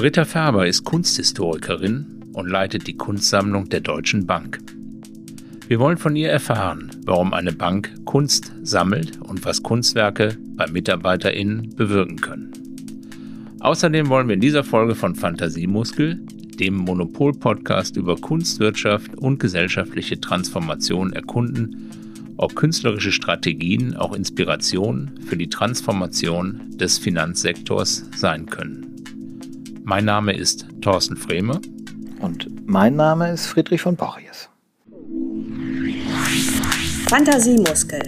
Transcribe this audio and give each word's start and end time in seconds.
Britta 0.00 0.24
Färber 0.24 0.66
ist 0.66 0.84
Kunsthistorikerin 0.84 2.22
und 2.32 2.48
leitet 2.48 2.86
die 2.86 2.96
Kunstsammlung 2.96 3.68
der 3.68 3.80
Deutschen 3.80 4.24
Bank. 4.24 4.58
Wir 5.68 5.78
wollen 5.78 5.98
von 5.98 6.16
ihr 6.16 6.30
erfahren, 6.30 6.90
warum 7.04 7.34
eine 7.34 7.52
Bank 7.52 7.92
Kunst 8.06 8.50
sammelt 8.62 9.20
und 9.20 9.44
was 9.44 9.62
Kunstwerke 9.62 10.38
bei 10.56 10.66
MitarbeiterInnen 10.68 11.76
bewirken 11.76 12.16
können. 12.16 12.50
Außerdem 13.60 14.08
wollen 14.08 14.28
wir 14.28 14.36
in 14.36 14.40
dieser 14.40 14.64
Folge 14.64 14.94
von 14.94 15.14
Fantasiemuskel, 15.14 16.18
dem 16.58 16.76
Monopol-Podcast 16.76 17.98
über 17.98 18.16
Kunstwirtschaft 18.16 19.18
und 19.18 19.38
gesellschaftliche 19.38 20.18
Transformation 20.18 21.12
erkunden, 21.12 21.90
ob 22.38 22.56
künstlerische 22.56 23.12
Strategien 23.12 23.96
auch 23.96 24.14
Inspiration 24.14 25.10
für 25.26 25.36
die 25.36 25.50
Transformation 25.50 26.70
des 26.70 26.96
Finanzsektors 26.96 28.08
sein 28.16 28.46
können. 28.46 28.89
Mein 29.82 30.04
Name 30.04 30.32
ist 30.34 30.66
Thorsten 30.82 31.16
Frehme. 31.16 31.60
Und 32.20 32.48
mein 32.68 32.96
Name 32.96 33.32
ist 33.32 33.46
Friedrich 33.46 33.80
von 33.80 33.96
Borries. 33.96 34.48
Fantasiemuskel, 37.08 38.02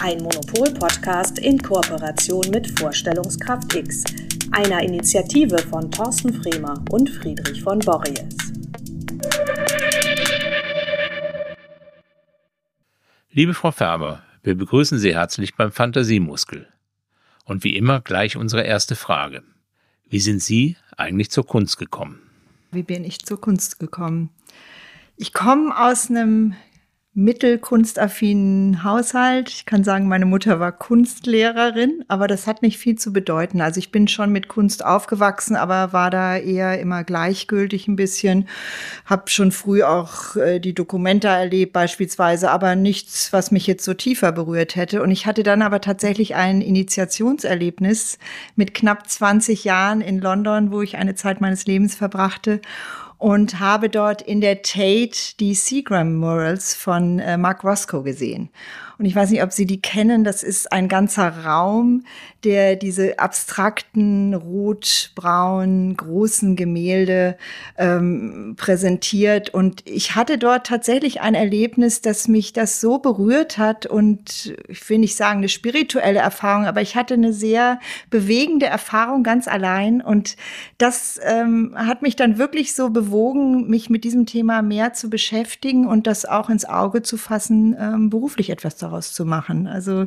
ein 0.00 0.18
Monopol-Podcast 0.18 1.38
in 1.38 1.58
Kooperation 1.58 2.44
mit 2.50 2.78
Vorstellungskraft 2.78 3.74
X, 3.74 4.04
einer 4.52 4.82
Initiative 4.82 5.58
von 5.58 5.90
Thorsten 5.90 6.32
Fremer 6.34 6.84
und 6.90 7.08
Friedrich 7.10 7.62
von 7.62 7.78
Borries. 7.80 8.36
Liebe 13.30 13.54
Frau 13.54 13.70
Färber, 13.70 14.22
wir 14.42 14.54
begrüßen 14.54 14.98
Sie 14.98 15.14
herzlich 15.14 15.56
beim 15.56 15.72
Fantasiemuskel. 15.72 16.68
Und 17.44 17.64
wie 17.64 17.76
immer 17.76 18.00
gleich 18.00 18.36
unsere 18.36 18.62
erste 18.62 18.96
Frage. 18.96 19.42
Wie 20.08 20.20
sind 20.20 20.42
Sie 20.42 20.76
eigentlich 20.96 21.30
zur 21.30 21.46
Kunst 21.46 21.78
gekommen? 21.78 22.20
Wie 22.70 22.82
bin 22.82 23.04
ich 23.04 23.24
zur 23.24 23.40
Kunst 23.40 23.78
gekommen? 23.80 24.30
Ich 25.16 25.32
komme 25.32 25.76
aus 25.76 26.10
einem 26.10 26.54
mittelkunstaffinen 27.16 28.84
Haushalt. 28.84 29.48
Ich 29.48 29.64
kann 29.64 29.84
sagen, 29.84 30.06
meine 30.06 30.26
Mutter 30.26 30.60
war 30.60 30.70
Kunstlehrerin, 30.70 32.04
aber 32.08 32.28
das 32.28 32.46
hat 32.46 32.60
nicht 32.60 32.76
viel 32.76 32.96
zu 32.96 33.10
bedeuten. 33.10 33.62
Also 33.62 33.78
ich 33.78 33.90
bin 33.90 34.06
schon 34.06 34.32
mit 34.32 34.48
Kunst 34.48 34.84
aufgewachsen, 34.84 35.56
aber 35.56 35.94
war 35.94 36.10
da 36.10 36.36
eher 36.36 36.78
immer 36.78 37.04
gleichgültig 37.04 37.88
ein 37.88 37.96
bisschen. 37.96 38.46
Hab 39.06 39.30
schon 39.30 39.50
früh 39.50 39.82
auch 39.82 40.36
äh, 40.36 40.60
die 40.60 40.74
Dokumenta 40.74 41.34
erlebt 41.34 41.72
beispielsweise, 41.72 42.50
aber 42.50 42.76
nichts, 42.76 43.32
was 43.32 43.50
mich 43.50 43.66
jetzt 43.66 43.86
so 43.86 43.94
tiefer 43.94 44.30
berührt 44.30 44.76
hätte. 44.76 45.02
Und 45.02 45.10
ich 45.10 45.24
hatte 45.24 45.42
dann 45.42 45.62
aber 45.62 45.80
tatsächlich 45.80 46.34
ein 46.34 46.60
Initiationserlebnis 46.60 48.18
mit 48.56 48.74
knapp 48.74 49.08
20 49.08 49.64
Jahren 49.64 50.02
in 50.02 50.20
London, 50.20 50.70
wo 50.70 50.82
ich 50.82 50.98
eine 50.98 51.14
Zeit 51.14 51.40
meines 51.40 51.64
Lebens 51.64 51.94
verbrachte 51.94 52.60
und 53.18 53.60
habe 53.60 53.88
dort 53.88 54.22
in 54.22 54.40
der 54.40 54.62
Tate 54.62 55.36
die 55.40 55.54
Seagram 55.54 56.16
Murals 56.16 56.74
von 56.74 57.18
äh, 57.18 57.36
Mark 57.36 57.64
Roscoe 57.64 58.02
gesehen. 58.02 58.50
Und 58.98 59.04
ich 59.04 59.14
weiß 59.14 59.30
nicht, 59.30 59.42
ob 59.42 59.52
Sie 59.52 59.66
die 59.66 59.80
kennen. 59.80 60.24
Das 60.24 60.42
ist 60.42 60.72
ein 60.72 60.88
ganzer 60.88 61.44
Raum, 61.44 62.04
der 62.44 62.76
diese 62.76 63.18
abstrakten, 63.18 64.32
rot-braun, 64.32 65.96
großen 65.96 66.56
Gemälde 66.56 67.36
ähm, 67.76 68.54
präsentiert. 68.56 69.52
Und 69.52 69.82
ich 69.84 70.14
hatte 70.14 70.38
dort 70.38 70.66
tatsächlich 70.66 71.20
ein 71.20 71.34
Erlebnis, 71.34 72.00
dass 72.00 72.28
mich 72.28 72.54
das 72.54 72.80
so 72.80 72.98
berührt 72.98 73.58
hat. 73.58 73.84
Und 73.84 74.54
ich 74.68 74.88
will 74.88 74.98
nicht 74.98 75.16
sagen 75.16 75.38
eine 75.38 75.48
spirituelle 75.48 76.20
Erfahrung, 76.20 76.64
aber 76.64 76.80
ich 76.80 76.96
hatte 76.96 77.14
eine 77.14 77.34
sehr 77.34 77.80
bewegende 78.08 78.66
Erfahrung 78.66 79.22
ganz 79.22 79.46
allein. 79.46 80.00
Und 80.00 80.36
das 80.78 81.20
ähm, 81.22 81.74
hat 81.76 82.00
mich 82.00 82.16
dann 82.16 82.38
wirklich 82.38 82.74
so 82.74 82.88
bewogen, 82.90 83.68
mich 83.68 83.90
mit 83.90 84.04
diesem 84.04 84.24
Thema 84.24 84.62
mehr 84.62 84.94
zu 84.94 85.10
beschäftigen 85.10 85.86
und 85.86 86.06
das 86.06 86.24
auch 86.24 86.48
ins 86.48 86.64
Auge 86.64 87.02
zu 87.02 87.18
fassen, 87.18 87.76
ähm, 87.78 88.08
beruflich 88.08 88.48
etwas 88.48 88.76
daraus 88.86 89.12
zu 89.12 89.24
machen. 89.24 89.66
Also 89.66 90.06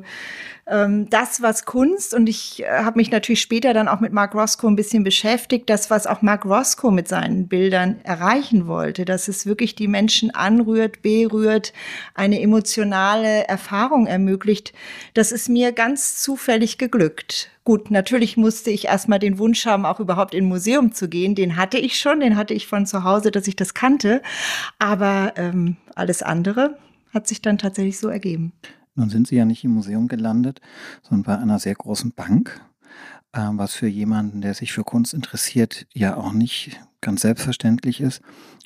ähm, 0.70 1.10
das, 1.10 1.42
was 1.42 1.66
Kunst, 1.66 2.14
und 2.14 2.30
ich 2.30 2.64
äh, 2.64 2.84
habe 2.84 2.98
mich 2.98 3.12
natürlich 3.12 3.42
später 3.42 3.74
dann 3.74 3.88
auch 3.88 4.00
mit 4.00 4.14
Mark 4.14 4.36
Roscoe 4.36 4.68
ein 4.68 4.76
bisschen 4.76 5.04
beschäftigt, 5.04 5.70
das, 5.70 5.90
was 5.90 6.08
auch 6.08 6.22
Mark 6.22 6.46
Roscoe 6.46 6.92
mit 6.92 7.08
seinen 7.08 7.48
Bildern 7.48 8.00
erreichen 8.04 8.68
wollte, 8.68 9.06
dass 9.06 9.28
es 9.28 9.46
wirklich 9.46 9.76
die 9.76 9.88
Menschen 9.88 10.34
anrührt, 10.34 11.02
berührt, 11.02 11.74
eine 12.14 12.42
emotionale 12.42 13.48
Erfahrung 13.48 14.06
ermöglicht, 14.06 14.74
das 15.14 15.32
ist 15.32 15.50
mir 15.50 15.72
ganz 15.72 16.22
zufällig 16.22 16.78
geglückt. 16.78 17.50
Gut, 17.64 17.92
natürlich 17.92 18.38
musste 18.38 18.72
ich 18.72 18.86
erstmal 18.86 19.20
den 19.20 19.38
Wunsch 19.38 19.66
haben, 19.66 19.86
auch 19.86 20.00
überhaupt 20.00 20.34
in 20.34 20.46
ein 20.46 20.48
Museum 20.48 20.92
zu 20.92 21.08
gehen. 21.08 21.36
Den 21.36 21.56
hatte 21.56 21.78
ich 21.78 22.00
schon, 22.00 22.20
den 22.20 22.36
hatte 22.36 22.54
ich 22.54 22.68
von 22.68 22.86
zu 22.86 23.04
Hause, 23.04 23.32
dass 23.32 23.48
ich 23.48 23.56
das 23.56 23.76
kannte. 23.76 24.22
Aber 24.80 25.34
ähm, 25.36 25.78
alles 25.94 26.24
andere 26.24 26.78
hat 27.14 27.28
sich 27.28 27.42
dann 27.42 27.58
tatsächlich 27.58 28.00
so 28.00 28.08
ergeben. 28.08 28.54
Nun 28.96 29.10
sind 29.10 29.28
Sie 29.28 29.36
ja 29.36 29.46
nicht 29.46 29.64
im 29.64 29.72
Museum 29.72 30.08
gelandet, 30.08 30.62
sondern 31.04 31.24
bei 31.24 31.42
einer 31.42 31.60
sehr 31.60 31.76
großen 31.76 32.12
Bank, 32.12 32.62
ähm, 33.34 33.58
was 33.58 33.74
für 33.74 33.88
jemanden, 33.88 34.42
der 34.42 34.54
sich 34.54 34.74
für 34.74 34.84
Kunst 34.84 35.14
interessiert, 35.14 35.88
ja 35.94 36.18
auch 36.18 36.34
nicht 36.34 36.80
ganz 37.02 37.22
selbstverständlich 37.22 38.02
ist. 38.02 38.22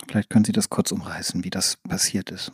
Vielleicht 0.07 0.29
können 0.29 0.45
Sie 0.45 0.51
das 0.51 0.69
kurz 0.69 0.91
umreißen, 0.91 1.43
wie 1.43 1.49
das 1.49 1.77
passiert 1.77 2.31
ist. 2.31 2.51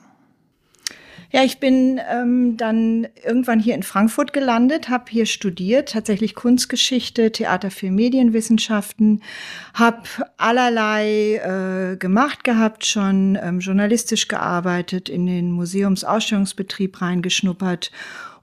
Ja, 1.32 1.44
ich 1.44 1.60
bin 1.60 2.02
ähm, 2.12 2.58
dann 2.58 3.08
irgendwann 3.24 3.60
hier 3.60 3.76
in 3.76 3.84
Frankfurt 3.84 4.34
gelandet, 4.34 4.90
habe 4.90 5.06
hier 5.10 5.28
studiert, 5.28 5.90
tatsächlich 5.90 6.34
Kunstgeschichte, 6.34 7.32
Theater 7.32 7.70
für 7.70 7.92
Medienwissenschaften, 7.92 9.22
habe 9.76 10.02
allerlei 10.38 11.36
äh, 11.36 11.98
gemacht 11.98 12.44
gehabt, 12.44 12.84
schon 12.84 13.38
ähm, 13.40 13.60
journalistisch 13.60 14.28
gearbeitet, 14.28 15.08
in 15.08 15.28
den 15.28 15.52
Museumsausstellungsbetrieb 15.52 17.00
reingeschnuppert. 17.00 17.92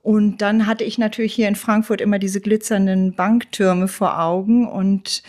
Und 0.03 0.41
dann 0.41 0.69
hatte 0.69 0.85
ich 0.85 0.97
natürlich 0.97 1.35
hier 1.35 1.49
in 1.49 1.57
Frankfurt 1.57 2.01
immer 2.01 2.21
diese 2.21 2.41
glitzernden 2.41 3.17
Banktürme 3.17 3.89
vor 3.89 4.21
Augen 4.23 4.69
und 4.69 5.25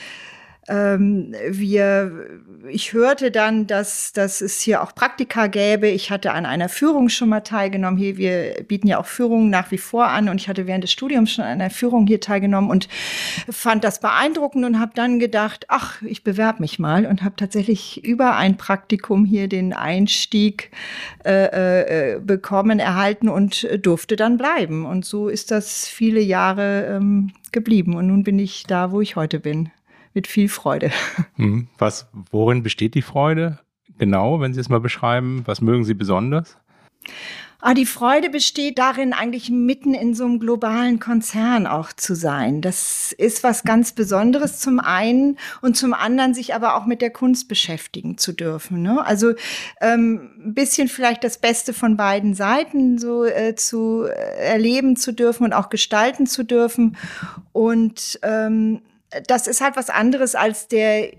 ähm, 0.67 1.33
wir, 1.49 2.41
ich 2.67 2.91
hörte 2.91 3.31
dann, 3.31 3.67
dass, 3.67 4.11
dass 4.11 4.41
es 4.41 4.59
hier 4.59 4.83
auch 4.83 4.93
Praktika 4.93 5.47
gäbe. 5.47 5.87
Ich 5.87 6.11
hatte 6.11 6.33
an 6.33 6.45
einer 6.45 6.67
Führung 6.67 7.07
schon 7.07 7.29
mal 7.29 7.39
teilgenommen. 7.41 7.97
Hier, 7.97 8.17
wir 8.17 8.63
bieten 8.67 8.87
ja 8.87 8.99
auch 8.99 9.05
Führungen 9.05 9.49
nach 9.49 9.71
wie 9.71 9.77
vor 9.77 10.07
an 10.07 10.27
und 10.27 10.41
ich 10.41 10.49
hatte 10.49 10.67
während 10.67 10.83
des 10.83 10.91
Studiums 10.91 11.31
schon 11.31 11.45
an 11.45 11.51
einer 11.51 11.69
Führung 11.69 12.05
hier 12.05 12.19
teilgenommen 12.19 12.69
und 12.69 12.89
fand 13.49 13.83
das 13.85 14.01
beeindruckend 14.01 14.65
und 14.65 14.79
habe 14.79 14.91
dann 14.93 15.19
gedacht, 15.19 15.65
ach, 15.69 16.01
ich 16.01 16.23
bewerbe 16.23 16.61
mich 16.61 16.79
mal 16.79 17.05
und 17.05 17.23
habe 17.23 17.35
tatsächlich 17.37 18.03
über 18.03 18.35
ein 18.35 18.57
Praktikum 18.57 19.23
hier 19.23 19.47
den 19.47 19.71
Einstieg 19.71 20.71
äh, 21.25 22.15
äh, 22.15 22.19
bekommen, 22.19 22.79
erhalten 22.79 23.29
und 23.29 23.67
durfte 23.81 24.17
dann 24.17 24.37
bleiben. 24.37 24.85
Und 24.85 25.05
so 25.05 25.29
ist 25.29 25.51
das 25.51 25.87
viele 25.87 26.19
Jahre 26.19 26.97
ähm, 26.97 27.31
geblieben. 27.53 27.95
Und 27.95 28.07
nun 28.07 28.23
bin 28.23 28.37
ich 28.37 28.65
da, 28.67 28.91
wo 28.91 28.99
ich 28.99 29.15
heute 29.15 29.39
bin 29.39 29.71
mit 30.17 30.25
viel 30.25 30.49
Freude. 30.49 30.89
Hm, 31.35 31.67
was, 31.77 32.07
worin 32.31 32.63
besteht 32.63 32.95
die 32.95 33.03
Freude? 33.03 33.59
Genau, 33.99 34.39
wenn 34.39 34.51
Sie 34.51 34.59
es 34.59 34.67
mal 34.67 34.79
beschreiben, 34.79 35.43
was 35.45 35.61
mögen 35.61 35.85
Sie 35.85 35.93
besonders? 35.93 36.57
Ah, 37.59 37.75
die 37.75 37.85
Freude 37.85 38.31
besteht 38.31 38.79
darin, 38.79 39.13
eigentlich 39.13 39.51
mitten 39.51 39.93
in 39.93 40.15
so 40.15 40.25
einem 40.25 40.39
globalen 40.39 40.99
Konzern 40.99 41.67
auch 41.67 41.93
zu 41.93 42.15
sein. 42.15 42.61
Das 42.61 43.11
ist 43.11 43.43
was 43.43 43.63
ganz 43.63 43.91
Besonderes 43.91 44.59
zum 44.59 44.79
einen 44.79 45.37
und 45.61 45.77
zum 45.77 45.93
anderen 45.93 46.33
sich 46.33 46.55
aber 46.55 46.75
auch 46.75 46.87
mit 46.87 47.01
der 47.01 47.11
Kunst 47.11 47.47
beschäftigen 47.47 48.17
zu 48.17 48.33
dürfen. 48.33 48.81
Ne? 48.81 49.05
Also 49.05 49.33
ähm, 49.81 50.31
ein 50.43 50.53
bisschen 50.55 50.87
vielleicht 50.87 51.23
das 51.23 51.37
Beste 51.37 51.73
von 51.73 51.95
beiden 51.95 52.33
Seiten 52.33 52.97
so 52.97 53.23
äh, 53.23 53.53
zu 53.53 54.03
erleben 54.03 54.95
zu 54.95 55.11
dürfen 55.11 55.43
und 55.43 55.53
auch 55.53 55.69
gestalten 55.69 56.25
zu 56.25 56.43
dürfen 56.43 56.97
und 57.53 58.19
ähm, 58.23 58.81
das 59.27 59.47
ist 59.47 59.61
halt 59.61 59.75
was 59.75 59.89
anderes 59.89 60.35
als 60.35 60.67
der 60.67 61.11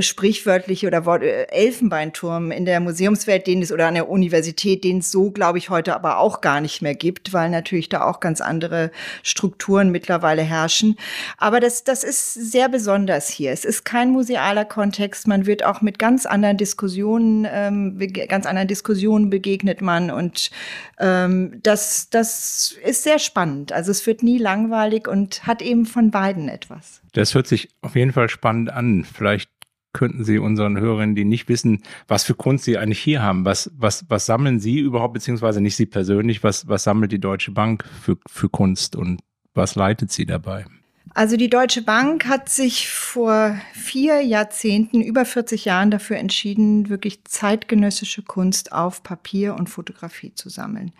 sprichwörtliche 0.00 0.86
oder 0.86 1.04
Wort, 1.04 1.22
äh, 1.22 1.46
Elfenbeinturm 1.50 2.50
in 2.50 2.64
der 2.64 2.80
Museumswelt, 2.80 3.46
den 3.46 3.62
es 3.62 3.72
oder 3.72 3.88
an 3.88 3.94
der 3.94 4.08
Universität, 4.08 4.84
den 4.84 4.98
es 4.98 5.10
so, 5.10 5.30
glaube 5.30 5.58
ich, 5.58 5.70
heute 5.70 5.94
aber 5.94 6.18
auch 6.18 6.40
gar 6.40 6.60
nicht 6.60 6.82
mehr 6.82 6.94
gibt, 6.94 7.32
weil 7.32 7.50
natürlich 7.50 7.88
da 7.88 8.04
auch 8.04 8.20
ganz 8.20 8.40
andere 8.40 8.90
Strukturen 9.22 9.90
mittlerweile 9.90 10.42
herrschen. 10.42 10.96
Aber 11.38 11.60
das, 11.60 11.84
das 11.84 12.04
ist 12.04 12.34
sehr 12.34 12.68
besonders 12.68 13.28
hier. 13.28 13.52
Es 13.52 13.64
ist 13.64 13.84
kein 13.84 14.10
musealer 14.10 14.64
Kontext. 14.64 15.26
Man 15.26 15.46
wird 15.46 15.64
auch 15.64 15.80
mit 15.80 15.98
ganz 15.98 16.26
anderen 16.26 16.56
Diskussionen, 16.56 17.46
ähm, 17.50 17.98
ganz 18.28 18.46
anderen 18.46 18.68
Diskussionen 18.68 19.30
begegnet 19.30 19.80
man 19.80 20.10
und 20.10 20.50
ähm, 20.98 21.60
das, 21.62 22.10
das 22.10 22.76
ist 22.84 23.02
sehr 23.02 23.18
spannend. 23.18 23.72
Also 23.72 23.90
es 23.90 24.06
wird 24.06 24.22
nie 24.22 24.38
langweilig 24.38 25.08
und 25.08 25.46
hat 25.46 25.62
eben 25.62 25.86
von 25.86 26.10
beiden 26.10 26.48
etwas. 26.48 27.00
Das 27.12 27.34
hört 27.34 27.46
sich 27.46 27.68
auf 27.80 27.96
jeden 27.96 28.12
Fall 28.12 28.28
spannend 28.28 28.70
an. 28.70 29.04
Vielleicht 29.04 29.50
könnten 29.92 30.24
Sie 30.24 30.38
unseren 30.38 30.78
Hörerinnen, 30.78 31.14
die 31.14 31.24
nicht 31.24 31.48
wissen, 31.48 31.82
was 32.08 32.24
für 32.24 32.34
Kunst 32.34 32.64
Sie 32.64 32.78
eigentlich 32.78 33.00
hier 33.00 33.22
haben, 33.22 33.44
was, 33.44 33.70
was, 33.76 34.04
was 34.08 34.26
sammeln 34.26 34.60
Sie 34.60 34.78
überhaupt, 34.78 35.14
beziehungsweise 35.14 35.60
nicht 35.60 35.76
Sie 35.76 35.86
persönlich, 35.86 36.42
was, 36.44 36.68
was 36.68 36.84
sammelt 36.84 37.12
die 37.12 37.20
Deutsche 37.20 37.50
Bank 37.50 37.84
für, 38.02 38.16
für 38.28 38.48
Kunst 38.48 38.96
und 38.96 39.20
was 39.54 39.74
leitet 39.74 40.12
sie 40.12 40.26
dabei? 40.26 40.64
Also 41.12 41.36
die 41.36 41.50
Deutsche 41.50 41.82
Bank 41.82 42.26
hat 42.26 42.48
sich 42.48 42.88
vor 42.88 43.60
vier 43.72 44.20
Jahrzehnten, 44.20 45.00
über 45.00 45.24
40 45.24 45.64
Jahren 45.64 45.90
dafür 45.90 46.18
entschieden, 46.18 46.88
wirklich 46.88 47.24
zeitgenössische 47.24 48.22
Kunst 48.22 48.72
auf 48.72 49.02
Papier 49.02 49.54
und 49.56 49.68
Fotografie 49.68 50.32
zu 50.34 50.48
sammeln. 50.48 50.92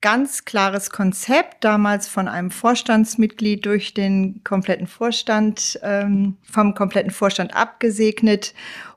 Ganz 0.00 0.44
klares 0.44 0.90
Konzept, 0.90 1.64
damals 1.64 2.06
von 2.06 2.28
einem 2.28 2.50
Vorstandsmitglied 2.50 3.64
durch 3.64 3.94
den 3.94 4.42
kompletten 4.44 4.86
Vorstand, 4.86 5.78
ähm, 5.82 6.36
vom 6.42 6.74
kompletten 6.74 7.10
Vorstand 7.10 7.56
abgesegnet. 7.56 8.54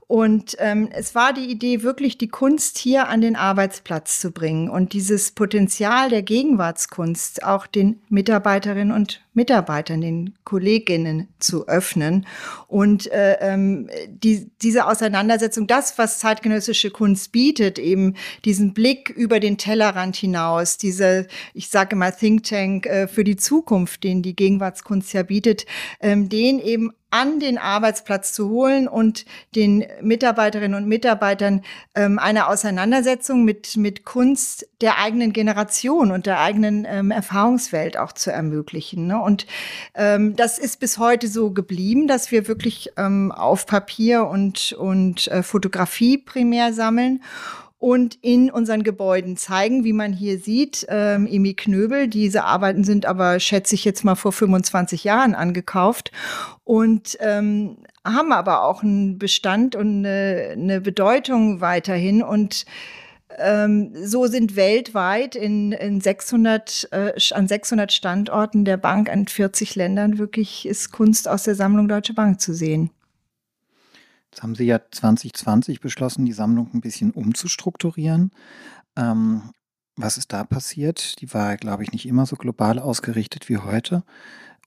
Und 0.07 0.55
ähm, 0.57 0.89
es 0.91 1.13
war 1.13 1.33
die 1.33 1.45
Idee, 1.51 1.83
wirklich 1.83 2.17
die 2.17 2.29
Kunst 2.29 2.79
hier 2.79 3.09
an 3.09 3.21
den 3.21 3.35
Arbeitsplatz 3.35 4.19
zu 4.19 4.31
bringen 4.31 4.67
und 4.67 4.93
dieses 4.93 5.31
Potenzial 5.31 6.09
der 6.09 6.23
Gegenwartskunst 6.23 7.43
auch 7.43 7.67
den 7.67 8.01
Mitarbeiterinnen 8.09 8.91
und 8.91 9.21
Mitarbeitern, 9.39 10.01
den 10.01 10.33
Kolleginnen 10.43 11.29
zu 11.39 11.69
öffnen. 11.69 12.27
Und 12.67 13.09
äh, 13.09 13.37
ähm, 13.39 13.89
die, 14.09 14.51
diese 14.61 14.85
Auseinandersetzung, 14.85 15.65
das, 15.65 15.97
was 15.97 16.19
zeitgenössische 16.19 16.91
Kunst 16.91 17.31
bietet, 17.31 17.79
eben 17.79 18.15
diesen 18.43 18.73
Blick 18.73 19.09
über 19.09 19.39
den 19.39 19.57
Tellerrand 19.57 20.17
hinaus, 20.17 20.77
diese, 20.77 21.27
ich 21.53 21.69
sage 21.69 21.95
mal, 21.95 22.11
Think 22.11 22.43
Tank 22.43 22.85
äh, 22.85 23.07
für 23.07 23.23
die 23.23 23.37
Zukunft, 23.37 24.03
den 24.03 24.21
die 24.21 24.35
Gegenwartskunst 24.35 25.13
ja 25.13 25.23
bietet, 25.23 25.65
ähm, 26.01 26.27
den 26.27 26.59
eben 26.59 26.91
an 27.11 27.39
den 27.39 27.57
Arbeitsplatz 27.57 28.33
zu 28.33 28.49
holen 28.49 28.87
und 28.87 29.25
den 29.55 29.85
Mitarbeiterinnen 30.01 30.81
und 30.81 30.87
Mitarbeitern 30.87 31.63
ähm, 31.95 32.19
eine 32.19 32.47
Auseinandersetzung 32.47 33.43
mit, 33.43 33.77
mit 33.77 34.05
Kunst 34.05 34.67
der 34.81 34.99
eigenen 34.99 35.33
Generation 35.33 36.11
und 36.11 36.27
der 36.27 36.39
eigenen 36.39 36.85
ähm, 36.87 37.11
Erfahrungswelt 37.11 37.97
auch 37.97 38.11
zu 38.11 38.31
ermöglichen. 38.31 39.07
Ne? 39.07 39.19
Und 39.29 39.45
ähm, 39.93 40.35
das 40.35 40.57
ist 40.57 40.79
bis 40.79 40.97
heute 40.97 41.27
so 41.27 41.51
geblieben, 41.51 42.07
dass 42.07 42.31
wir 42.31 42.47
wirklich 42.47 42.89
ähm, 42.97 43.31
auf 43.31 43.67
Papier 43.67 44.25
und, 44.25 44.73
und 44.73 45.27
äh, 45.27 45.43
Fotografie 45.43 46.17
primär 46.17 46.73
sammeln 46.73 47.21
und 47.77 48.17
in 48.23 48.49
unseren 48.49 48.81
Gebäuden 48.81 49.37
zeigen, 49.37 49.83
wie 49.83 49.93
man 49.93 50.13
hier 50.13 50.39
sieht, 50.39 50.87
ähm, 50.89 51.27
Emi 51.27 51.53
Knöbel. 51.53 52.07
Diese 52.07 52.43
Arbeiten 52.43 52.83
sind 52.83 53.05
aber, 53.05 53.39
schätze 53.39 53.75
ich 53.75 53.85
jetzt 53.85 54.03
mal, 54.03 54.15
vor 54.15 54.31
25 54.31 55.03
Jahren 55.03 55.35
angekauft 55.35 56.11
und 56.63 57.15
ähm, 57.21 57.77
haben 58.03 58.33
aber 58.33 58.63
auch 58.63 58.81
einen 58.81 59.19
Bestand 59.19 59.75
und 59.75 59.99
eine, 59.99 60.49
eine 60.53 60.81
Bedeutung 60.81 61.61
weiterhin 61.61 62.23
und 62.23 62.65
ähm, 63.39 63.91
so 63.95 64.27
sind 64.27 64.55
weltweit 64.55 65.35
in, 65.35 65.71
in 65.71 66.01
600, 66.01 66.89
äh, 66.91 67.13
an 67.31 67.47
600 67.47 67.91
Standorten 67.91 68.65
der 68.65 68.77
Bank 68.77 69.09
in 69.09 69.27
40 69.27 69.75
Ländern 69.75 70.17
wirklich 70.17 70.65
ist 70.65 70.91
Kunst 70.91 71.27
aus 71.27 71.43
der 71.43 71.55
Sammlung 71.55 71.87
Deutsche 71.87 72.13
Bank 72.13 72.41
zu 72.41 72.53
sehen. 72.53 72.91
Jetzt 74.31 74.43
haben 74.43 74.55
Sie 74.55 74.65
ja 74.65 74.79
2020 74.91 75.79
beschlossen, 75.79 76.25
die 76.25 76.33
Sammlung 76.33 76.69
ein 76.73 76.81
bisschen 76.81 77.11
umzustrukturieren. 77.11 78.31
Ähm, 78.95 79.51
was 79.95 80.17
ist 80.17 80.31
da 80.31 80.43
passiert? 80.43 81.19
Die 81.21 81.33
war, 81.33 81.57
glaube 81.57 81.83
ich, 81.83 81.91
nicht 81.91 82.05
immer 82.05 82.25
so 82.25 82.35
global 82.35 82.79
ausgerichtet 82.79 83.49
wie 83.49 83.57
heute. 83.57 84.03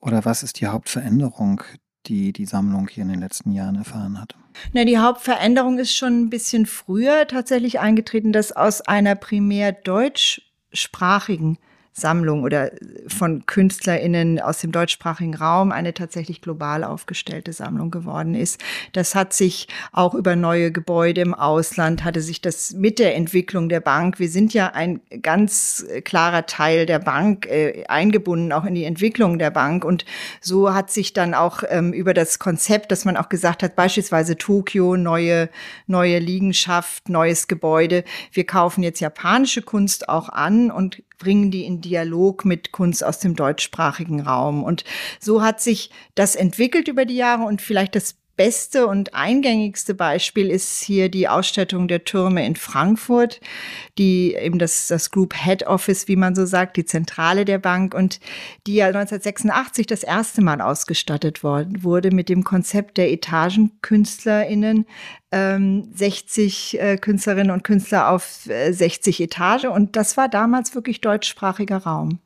Oder 0.01 0.25
was 0.25 0.43
ist 0.43 0.61
die 0.61 0.67
Hauptveränderung, 0.67 1.63
die 2.07 2.33
die 2.33 2.47
Sammlung 2.47 2.89
hier 2.89 3.03
in 3.03 3.11
den 3.11 3.21
letzten 3.21 3.53
Jahren 3.53 3.77
erfahren 3.77 4.21
hat? 4.21 4.35
Na, 4.73 4.85
die 4.85 4.99
Hauptveränderung 4.99 5.79
ist 5.79 5.95
schon 5.95 6.25
ein 6.25 6.31
bisschen 6.31 6.67
früher 6.67 7.27
tatsächlich 7.27 7.81
eingetreten, 7.81 8.33
dass 8.33 8.53
aus 8.53 8.81
einer 8.83 9.15
primär 9.15 9.73
deutschsprachigen 9.73 11.59
Sammlung 11.93 12.43
oder 12.43 12.71
von 13.07 13.45
KünstlerInnen 13.47 14.41
aus 14.41 14.61
dem 14.61 14.73
deutschsprachigen 14.73 15.35
Raum 15.35 15.73
eine 15.73 15.93
tatsächlich 15.93 16.41
global 16.41 16.85
aufgestellte 16.85 17.53
Sammlung 17.53 17.91
geworden 17.91 18.35
ist. 18.35 18.63
Das 18.93 19.15
hat 19.15 19.33
sich 19.33 19.69
auch 19.93 20.15
über 20.15 20.37
neue 20.37 20.73
Gebäude 20.73 21.21
im 21.21 21.35
Ausland, 21.35 22.05
hatte 22.05 22.21
sich 22.21 22.41
das 22.41 22.73
mit 22.73 22.99
der 22.99 23.15
Entwicklung 23.15 23.69
der 23.69 23.81
Bank, 23.81 24.19
wir 24.19 24.29
sind 24.29 24.55
ja 24.55 24.69
ein 24.69 25.01
ganz 25.21 25.85
klarer 26.05 26.47
Teil 26.47 26.87
der 26.87 26.99
Bank, 26.99 27.47
äh, 27.47 27.85
eingebunden 27.89 28.53
auch 28.53 28.65
in 28.65 28.75
die 28.75 28.85
Entwicklung 28.85 29.39
der 29.39 29.51
Bank. 29.51 29.85
Und 29.85 30.05
so 30.41 30.73
hat 30.73 30.91
sich 30.91 31.13
dann 31.13 31.35
auch 31.35 31.63
ähm, 31.69 31.93
über 31.93 32.15
das 32.15 32.39
Konzept, 32.39 32.93
dass 32.93 33.05
man 33.05 33.17
auch 33.17 33.29
gesagt 33.29 33.63
hat, 33.63 33.77
beispielsweise 33.77 34.37
Tokio, 34.37 34.97
neue, 34.97 35.49
neue 35.87 36.19
Liegenschaft, 36.19 37.09
neues 37.09 37.49
Gebäude. 37.49 38.05
Wir 38.33 38.47
kaufen 38.47 38.83
jetzt 38.83 39.01
japanische 39.01 39.63
Kunst 39.63 40.09
auch 40.09 40.29
an 40.29 40.71
und 40.71 41.03
bringen 41.23 41.53
die 41.53 41.65
in 41.65 41.81
Dialog 41.81 42.45
mit 42.45 42.73
Kunst 42.73 43.05
aus 43.05 43.21
dem 43.21 43.37
deutschsprachigen 43.37 44.21
Raum. 44.21 44.65
Und 44.65 44.83
so 45.21 45.41
hat 45.41 45.61
sich 45.61 45.91
das 46.17 46.35
entwickelt 46.35 46.89
über 46.89 47.05
die 47.05 47.15
Jahre 47.15 47.45
und 47.45 47.63
vielleicht 47.63 47.95
das 47.95 48.17
beste 48.37 48.87
und 48.87 49.15
eingängigste 49.15 49.95
Beispiel 49.95 50.51
ist 50.51 50.83
hier 50.83 51.09
die 51.09 51.29
Ausstattung 51.29 51.89
der 51.89 52.05
Türme 52.05 52.47
in 52.47 52.57
Frankfurt, 52.57 53.41
die 53.99 54.35
eben 54.35 54.59
das, 54.59 54.87
das 54.89 55.11
Group 55.11 55.35
Head 55.35 55.67
Office, 55.67 56.09
wie 56.09 56.17
man 56.17 56.35
so 56.35 56.47
sagt, 56.47 56.77
die 56.77 56.85
Zentrale 56.85 57.45
der 57.45 57.59
Bank 57.59 57.95
und 57.95 58.21
die 58.67 58.75
ja 58.75 58.87
1986 58.87 59.87
das 59.87 60.03
erste 60.03 60.43
Mal 60.43 60.61
ausgestattet 60.61 61.45
worden, 61.45 61.83
wurde 61.83 62.11
mit 62.11 62.29
dem 62.29 62.45
Konzept 62.45 62.97
der 62.99 63.13
EtagenkünstlerInnen, 63.13 64.87
ähm, 65.31 65.91
60 65.95 66.81
äh, 66.81 66.97
Künstlerinnen 66.97 67.51
und 67.51 67.65
Künstler 67.65 68.11
auf 68.11 68.49
äh, 68.49 68.73
60 68.73 69.21
Etage 69.21 69.65
und 69.65 69.97
das 69.97 70.17
war 70.17 70.29
damals 70.29 70.75
wirklich 70.75 71.01
deutschsprachiger 71.01 71.79
Raum. 71.79 72.21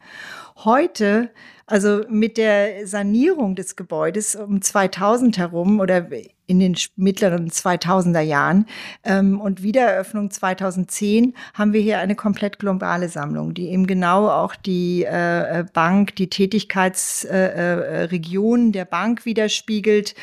Heute 0.56 1.31
also 1.66 2.02
mit 2.08 2.38
der 2.38 2.86
Sanierung 2.86 3.56
des 3.56 3.76
Gebäudes 3.76 4.36
um 4.36 4.62
2000 4.62 5.38
herum 5.38 5.80
oder 5.80 6.08
in 6.46 6.60
den 6.60 6.76
mittleren 6.96 7.50
2000er 7.50 8.20
Jahren 8.20 8.66
ähm, 9.04 9.40
und 9.40 9.62
Wiedereröffnung 9.62 10.30
2010 10.30 11.32
haben 11.54 11.72
wir 11.72 11.80
hier 11.80 11.98
eine 11.98 12.14
komplett 12.14 12.58
globale 12.58 13.08
Sammlung, 13.08 13.54
die 13.54 13.68
eben 13.68 13.86
genau 13.86 14.28
auch 14.28 14.54
die 14.54 15.04
äh, 15.04 15.64
Bank, 15.72 16.14
die 16.16 16.28
Tätigkeitsregion 16.30 18.66
äh, 18.66 18.69
äh, 18.69 18.72
der 18.72 18.84
Bank 18.84 19.24
widerspiegelt, 19.24 20.14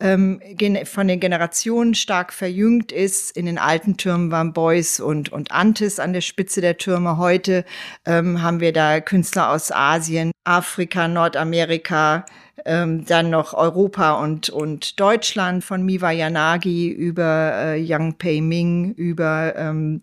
ähm, 0.00 0.40
von 0.84 1.08
den 1.08 1.20
Generationen 1.20 1.94
stark 1.94 2.32
verjüngt 2.32 2.92
ist. 2.92 3.36
In 3.36 3.46
den 3.46 3.58
alten 3.58 3.96
Türmen 3.96 4.30
waren 4.30 4.52
Beuys 4.52 5.00
und, 5.00 5.32
und 5.32 5.50
Antis 5.50 5.98
an 5.98 6.12
der 6.12 6.20
Spitze 6.20 6.60
der 6.60 6.78
Türme. 6.78 7.16
Heute 7.16 7.64
ähm, 8.06 8.42
haben 8.42 8.60
wir 8.60 8.72
da 8.72 9.00
Künstler 9.00 9.50
aus 9.50 9.72
Asien, 9.72 10.30
Afrika, 10.44 10.91
Nordamerika, 10.94 12.24
ähm, 12.64 13.04
dann 13.06 13.30
noch 13.30 13.54
Europa 13.54 14.12
und, 14.22 14.50
und 14.50 15.00
Deutschland 15.00 15.64
von 15.64 15.84
Miwa 15.84 16.10
Yanagi 16.10 16.90
über 16.90 17.52
äh, 17.56 17.80
Yang 17.80 18.14
Pei 18.18 18.40
Ming, 18.40 18.94
über 18.94 19.54
ähm, 19.56 20.02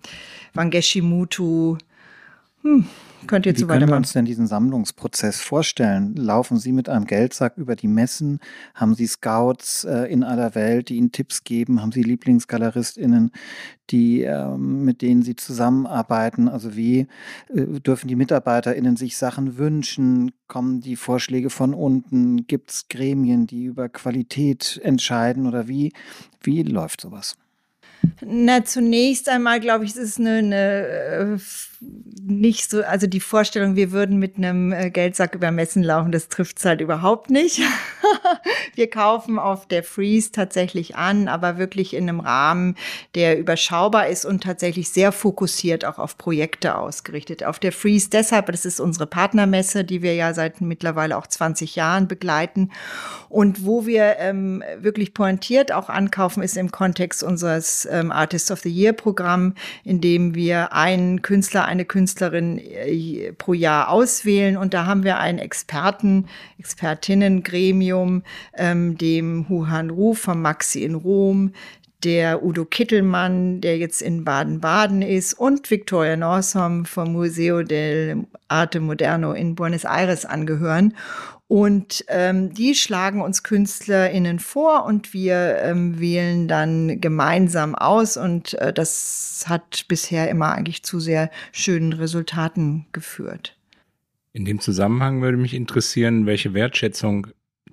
Wangeshi. 0.53 1.01
Hm, 1.01 2.85
könnt 3.27 3.45
ihr 3.45 3.57
Wie 3.57 3.65
können 3.65 3.89
wir 3.89 3.95
uns 3.95 4.13
denn 4.13 4.25
diesen 4.25 4.47
Sammlungsprozess 4.47 5.41
vorstellen? 5.41 6.15
Laufen 6.15 6.57
Sie 6.57 6.71
mit 6.71 6.89
einem 6.89 7.05
Geldsack 7.05 7.57
über 7.57 7.75
die 7.75 7.87
Messen? 7.87 8.39
Haben 8.73 8.95
Sie 8.95 9.07
Scouts 9.07 9.83
äh, 9.83 10.05
in 10.11 10.23
aller 10.23 10.55
Welt, 10.55 10.89
die 10.89 10.97
Ihnen 10.97 11.11
Tipps 11.11 11.43
geben? 11.43 11.81
Haben 11.81 11.91
Sie 11.91 12.03
LieblingsgaleristInnen, 12.03 13.31
die, 13.89 14.23
äh, 14.23 14.57
mit 14.57 15.01
denen 15.01 15.21
Sie 15.21 15.35
zusammenarbeiten? 15.35 16.47
Also 16.47 16.75
wie 16.75 17.07
äh, 17.49 17.79
dürfen 17.79 18.07
die 18.07 18.15
MitarbeiterInnen 18.15 18.95
sich 18.97 19.17
Sachen 19.17 19.57
wünschen? 19.57 20.31
Kommen 20.47 20.81
die 20.81 20.95
Vorschläge 20.95 21.49
von 21.49 21.73
unten? 21.73 22.47
Gibt 22.47 22.71
es 22.71 22.87
Gremien, 22.89 23.47
die 23.47 23.65
über 23.65 23.89
Qualität 23.89 24.79
entscheiden? 24.83 25.47
Oder 25.47 25.67
wie, 25.67 25.93
wie 26.41 26.63
läuft 26.63 27.01
sowas? 27.01 27.37
Na, 28.21 28.63
zunächst 28.63 29.27
einmal 29.29 29.59
glaube 29.59 29.85
ich, 29.85 29.91
es 29.91 29.97
ist 29.97 30.19
eine, 30.19 30.37
eine 30.37 31.35
äh, 31.35 31.37
nicht 31.81 32.69
so, 32.69 32.83
also 32.83 33.07
die 33.07 33.21
Vorstellung, 33.21 33.75
wir 33.75 33.91
würden 33.91 34.17
mit 34.17 34.37
einem 34.37 34.73
äh, 34.73 34.89
Geldsack 34.89 35.35
über 35.35 35.49
Messen 35.49 35.81
laufen, 35.81 36.11
das 36.11 36.27
trifft 36.27 36.59
es 36.59 36.65
halt 36.65 36.81
überhaupt 36.81 37.29
nicht. 37.29 37.61
wir 38.75 38.89
kaufen 38.89 39.39
auf 39.39 39.65
der 39.65 39.83
Freeze 39.83 40.31
tatsächlich 40.31 40.97
an, 40.97 41.29
aber 41.29 41.57
wirklich 41.57 41.93
in 41.93 42.09
einem 42.09 42.19
Rahmen, 42.19 42.75
der 43.15 43.39
überschaubar 43.39 44.07
ist 44.07 44.25
und 44.25 44.43
tatsächlich 44.43 44.89
sehr 44.89 45.13
fokussiert 45.13 45.85
auch 45.85 45.99
auf 45.99 46.17
Projekte 46.17 46.75
ausgerichtet. 46.77 47.45
Auf 47.45 47.59
der 47.59 47.71
Freeze 47.71 48.09
deshalb, 48.09 48.47
das 48.47 48.65
ist 48.65 48.81
unsere 48.81 49.07
Partnermesse, 49.07 49.85
die 49.85 50.01
wir 50.01 50.15
ja 50.15 50.33
seit 50.33 50.59
mittlerweile 50.59 51.17
auch 51.17 51.27
20 51.27 51.77
Jahren 51.77 52.09
begleiten 52.09 52.71
und 53.29 53.63
wo 53.63 53.85
wir 53.85 54.17
ähm, 54.17 54.63
wirklich 54.79 55.13
pointiert 55.13 55.71
auch 55.71 55.87
ankaufen, 55.87 56.43
ist 56.43 56.57
im 56.57 56.71
Kontext 56.71 57.23
unseres 57.23 57.87
ähm, 57.89 58.11
Artist 58.11 58.51
of 58.51 58.59
the 58.59 58.69
Year 58.69 58.91
Programm, 58.91 59.53
in 59.83 60.01
dem 60.01 60.35
wir 60.35 60.73
einen 60.73 61.21
Künstler, 61.21 61.68
eine 61.69 61.85
Künstlerin 61.85 62.57
äh, 62.57 63.31
pro 63.33 63.53
Jahr 63.53 63.89
auswählen. 63.89 64.57
Und 64.57 64.73
da 64.73 64.85
haben 64.85 65.03
wir 65.03 65.19
ein 65.19 65.39
Experten, 65.39 66.27
Expertinnengremium, 66.57 68.23
ähm, 68.57 68.97
dem 68.97 69.47
Huhan 69.47 69.89
Ruf 69.89 70.19
vom 70.19 70.41
Maxi 70.41 70.83
in 70.83 70.95
Rom, 70.95 71.53
der 72.03 72.43
Udo 72.43 72.65
Kittelmann, 72.65 73.61
der 73.61 73.77
jetzt 73.77 74.01
in 74.01 74.23
Baden-Baden 74.23 75.01
ist, 75.01 75.33
und 75.33 75.69
Victoria 75.69 76.15
Norsom 76.15 76.85
vom 76.85 77.11
Museo 77.11 77.63
del 77.63 78.25
Arte 78.47 78.79
Moderno 78.79 79.33
in 79.33 79.55
Buenos 79.55 79.83
Aires 79.83 80.25
angehören. 80.25 80.93
Und 81.47 82.05
ähm, 82.09 82.53
die 82.53 82.75
schlagen 82.75 83.21
uns 83.21 83.41
KünstlerInnen 83.41 84.37
vor 84.37 84.85
und 84.85 85.13
wir 85.15 85.57
ähm, 85.63 85.99
wählen 85.99 86.47
dann 86.47 87.01
gemeinsam 87.01 87.73
aus. 87.73 88.17
Und 88.17 88.53
äh, 88.55 88.71
das 88.71 89.45
hat 89.47 89.85
bisher 89.87 90.29
immer 90.29 90.53
eigentlich 90.53 90.83
zu 90.83 90.99
sehr 90.99 91.31
schönen 91.51 91.93
Resultaten 91.93 92.85
geführt. 92.91 93.57
In 94.31 94.45
dem 94.45 94.59
Zusammenhang 94.59 95.21
würde 95.23 95.37
mich 95.37 95.55
interessieren, 95.55 96.27
welche 96.27 96.53
Wertschätzung 96.53 97.27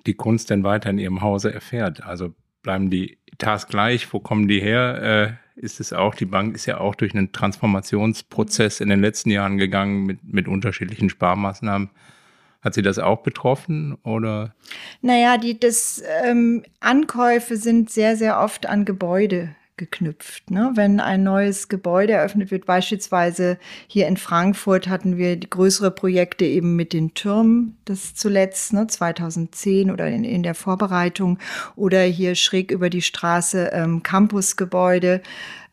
die 0.07 0.15
Kunst 0.15 0.49
denn 0.49 0.63
weiter 0.63 0.89
in 0.89 0.97
Ihrem 0.97 1.21
Hause 1.21 1.53
erfährt. 1.53 2.03
Also 2.03 2.33
bleiben 2.63 2.89
die 2.89 3.19
Etats 3.39 3.67
gleich? 3.67 4.11
Wo 4.11 4.19
kommen 4.19 4.47
die 4.47 4.59
her? 4.59 5.37
Äh, 5.57 5.61
ist 5.61 5.79
es 5.79 5.93
auch, 5.93 6.15
die 6.15 6.25
Bank 6.25 6.55
ist 6.55 6.65
ja 6.65 6.79
auch 6.79 6.95
durch 6.95 7.13
einen 7.13 7.31
Transformationsprozess 7.31 8.79
in 8.79 8.89
den 8.89 9.01
letzten 9.01 9.31
Jahren 9.31 9.57
gegangen 9.57 10.05
mit, 10.05 10.19
mit 10.23 10.47
unterschiedlichen 10.47 11.09
Sparmaßnahmen. 11.09 11.89
Hat 12.61 12.73
Sie 12.73 12.81
das 12.81 12.99
auch 12.99 13.21
betroffen 13.21 13.95
oder? 14.03 14.55
Naja, 15.01 15.37
die 15.37 15.59
das, 15.59 16.03
ähm, 16.23 16.63
Ankäufe 16.79 17.57
sind 17.57 17.89
sehr, 17.89 18.17
sehr 18.17 18.39
oft 18.39 18.65
an 18.65 18.85
Gebäude 18.85 19.55
geknüpft. 19.77 20.51
Ne? 20.51 20.71
Wenn 20.75 20.99
ein 20.99 21.23
neues 21.23 21.69
Gebäude 21.69 22.13
eröffnet 22.13 22.51
wird, 22.51 22.65
beispielsweise 22.65 23.57
hier 23.87 24.07
in 24.07 24.17
Frankfurt 24.17 24.87
hatten 24.87 25.17
wir 25.17 25.37
größere 25.37 25.91
Projekte 25.91 26.45
eben 26.45 26.75
mit 26.75 26.93
den 26.93 27.13
Türmen, 27.13 27.77
das 27.85 28.15
zuletzt, 28.15 28.73
ne, 28.73 28.87
2010 28.87 29.91
oder 29.91 30.07
in, 30.07 30.23
in 30.23 30.43
der 30.43 30.55
Vorbereitung, 30.55 31.39
oder 31.75 32.01
hier 32.01 32.35
schräg 32.35 32.71
über 32.71 32.89
die 32.89 33.01
Straße 33.01 33.69
ähm, 33.73 34.03
Campusgebäude. 34.03 35.21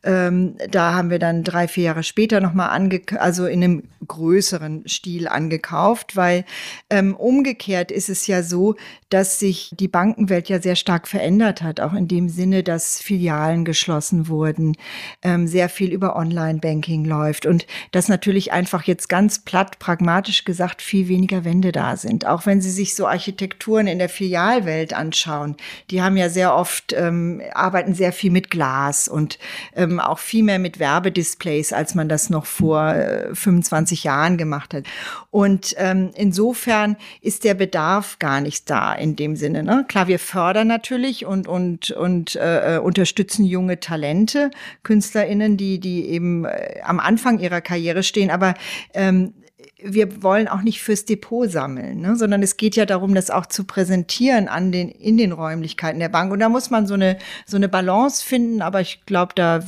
Ähm, 0.05 0.55
da 0.69 0.93
haben 0.93 1.09
wir 1.09 1.17
dann 1.17 1.43
drei, 1.43 1.67
vier 1.67 1.85
Jahre 1.85 2.03
später 2.03 2.39
nochmal 2.39 2.69
ange, 2.69 3.01
also 3.17 3.47
in 3.47 3.63
einem 3.63 3.83
größeren 4.07 4.87
Stil 4.87 5.27
angekauft, 5.27 6.15
weil 6.15 6.45
ähm, 6.91 7.15
umgekehrt 7.15 7.91
ist 7.91 8.09
es 8.09 8.27
ja 8.27 8.43
so, 8.43 8.75
dass 9.09 9.39
sich 9.39 9.71
die 9.73 9.87
Bankenwelt 9.87 10.47
ja 10.47 10.61
sehr 10.61 10.75
stark 10.75 11.07
verändert 11.07 11.63
hat, 11.63 11.79
auch 11.79 11.93
in 11.93 12.07
dem 12.07 12.29
Sinne, 12.29 12.61
dass 12.61 13.01
Filialen 13.01 13.65
geschlossen 13.65 13.94
wurden, 14.27 14.75
ähm, 15.21 15.47
sehr 15.47 15.69
viel 15.69 15.91
über 15.91 16.15
Online-Banking 16.15 17.05
läuft 17.05 17.45
und 17.45 17.65
dass 17.91 18.07
natürlich 18.07 18.51
einfach 18.51 18.83
jetzt 18.83 19.09
ganz 19.09 19.39
platt, 19.39 19.79
pragmatisch 19.79 20.45
gesagt, 20.45 20.81
viel 20.81 21.07
weniger 21.07 21.43
Wände 21.45 21.71
da 21.71 21.97
sind. 21.97 22.25
Auch 22.25 22.45
wenn 22.45 22.61
Sie 22.61 22.71
sich 22.71 22.95
so 22.95 23.07
Architekturen 23.07 23.87
in 23.87 23.99
der 23.99 24.09
Filialwelt 24.09 24.93
anschauen, 24.93 25.55
die 25.91 26.01
haben 26.01 26.17
ja 26.17 26.29
sehr 26.29 26.55
oft, 26.55 26.93
ähm, 26.93 27.41
arbeiten 27.53 27.93
sehr 27.93 28.13
viel 28.13 28.31
mit 28.31 28.51
Glas 28.51 29.07
und 29.07 29.39
ähm, 29.75 29.99
auch 29.99 30.19
viel 30.19 30.43
mehr 30.43 30.59
mit 30.59 30.79
Werbedisplays, 30.79 31.73
als 31.73 31.95
man 31.95 32.09
das 32.09 32.29
noch 32.29 32.45
vor 32.45 32.93
äh, 32.93 33.33
25 33.33 34.03
Jahren 34.03 34.37
gemacht 34.37 34.73
hat. 34.73 34.85
Und 35.31 35.75
ähm, 35.77 36.11
insofern 36.15 36.97
ist 37.21 37.43
der 37.43 37.53
Bedarf 37.53 38.19
gar 38.19 38.41
nicht 38.41 38.69
da 38.69 38.93
in 38.93 39.15
dem 39.15 39.35
Sinne. 39.35 39.63
Ne? 39.63 39.85
Klar, 39.87 40.07
wir 40.07 40.19
fördern 40.19 40.67
natürlich 40.67 41.25
und 41.25 41.47
und 41.47 41.91
und 41.91 42.35
äh, 42.35 42.75
äh 42.75 42.79
unterstützen 42.79 43.45
junge 43.45 43.79
Talente, 43.85 44.51
KünstlerInnen, 44.83 45.57
die 45.57 45.79
die 45.79 46.05
eben 46.09 46.45
äh, 46.45 46.81
am 46.83 46.99
Anfang 46.99 47.39
ihrer 47.39 47.61
Karriere 47.61 48.03
stehen, 48.03 48.31
aber 48.31 48.55
ähm, 48.93 49.33
wir 49.81 50.23
wollen 50.23 50.47
auch 50.47 50.61
nicht 50.61 50.81
fürs 50.81 51.05
Depot 51.05 51.49
sammeln, 51.49 52.01
ne, 52.01 52.15
sondern 52.15 52.41
es 52.41 52.57
geht 52.57 52.75
ja 52.75 52.85
darum, 52.85 53.13
das 53.13 53.29
auch 53.29 53.45
zu 53.45 53.65
präsentieren 53.65 54.47
an 54.47 54.71
den, 54.71 54.89
in 54.89 55.17
den 55.17 55.31
Räumlichkeiten 55.31 55.99
der 55.99 56.09
Bank. 56.09 56.31
Und 56.31 56.39
da 56.39 56.49
muss 56.49 56.69
man 56.69 56.87
so 56.87 56.95
eine, 56.95 57.17
so 57.45 57.57
eine 57.57 57.69
Balance 57.69 58.25
finden, 58.25 58.61
aber 58.61 58.81
ich 58.81 59.05
glaube, 59.05 59.33
da 59.35 59.57
äh, 59.57 59.61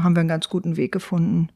haben 0.00 0.14
wir 0.14 0.20
einen 0.20 0.28
ganz 0.28 0.48
guten 0.48 0.76
Weg 0.76 0.92
gefunden. 0.92 1.48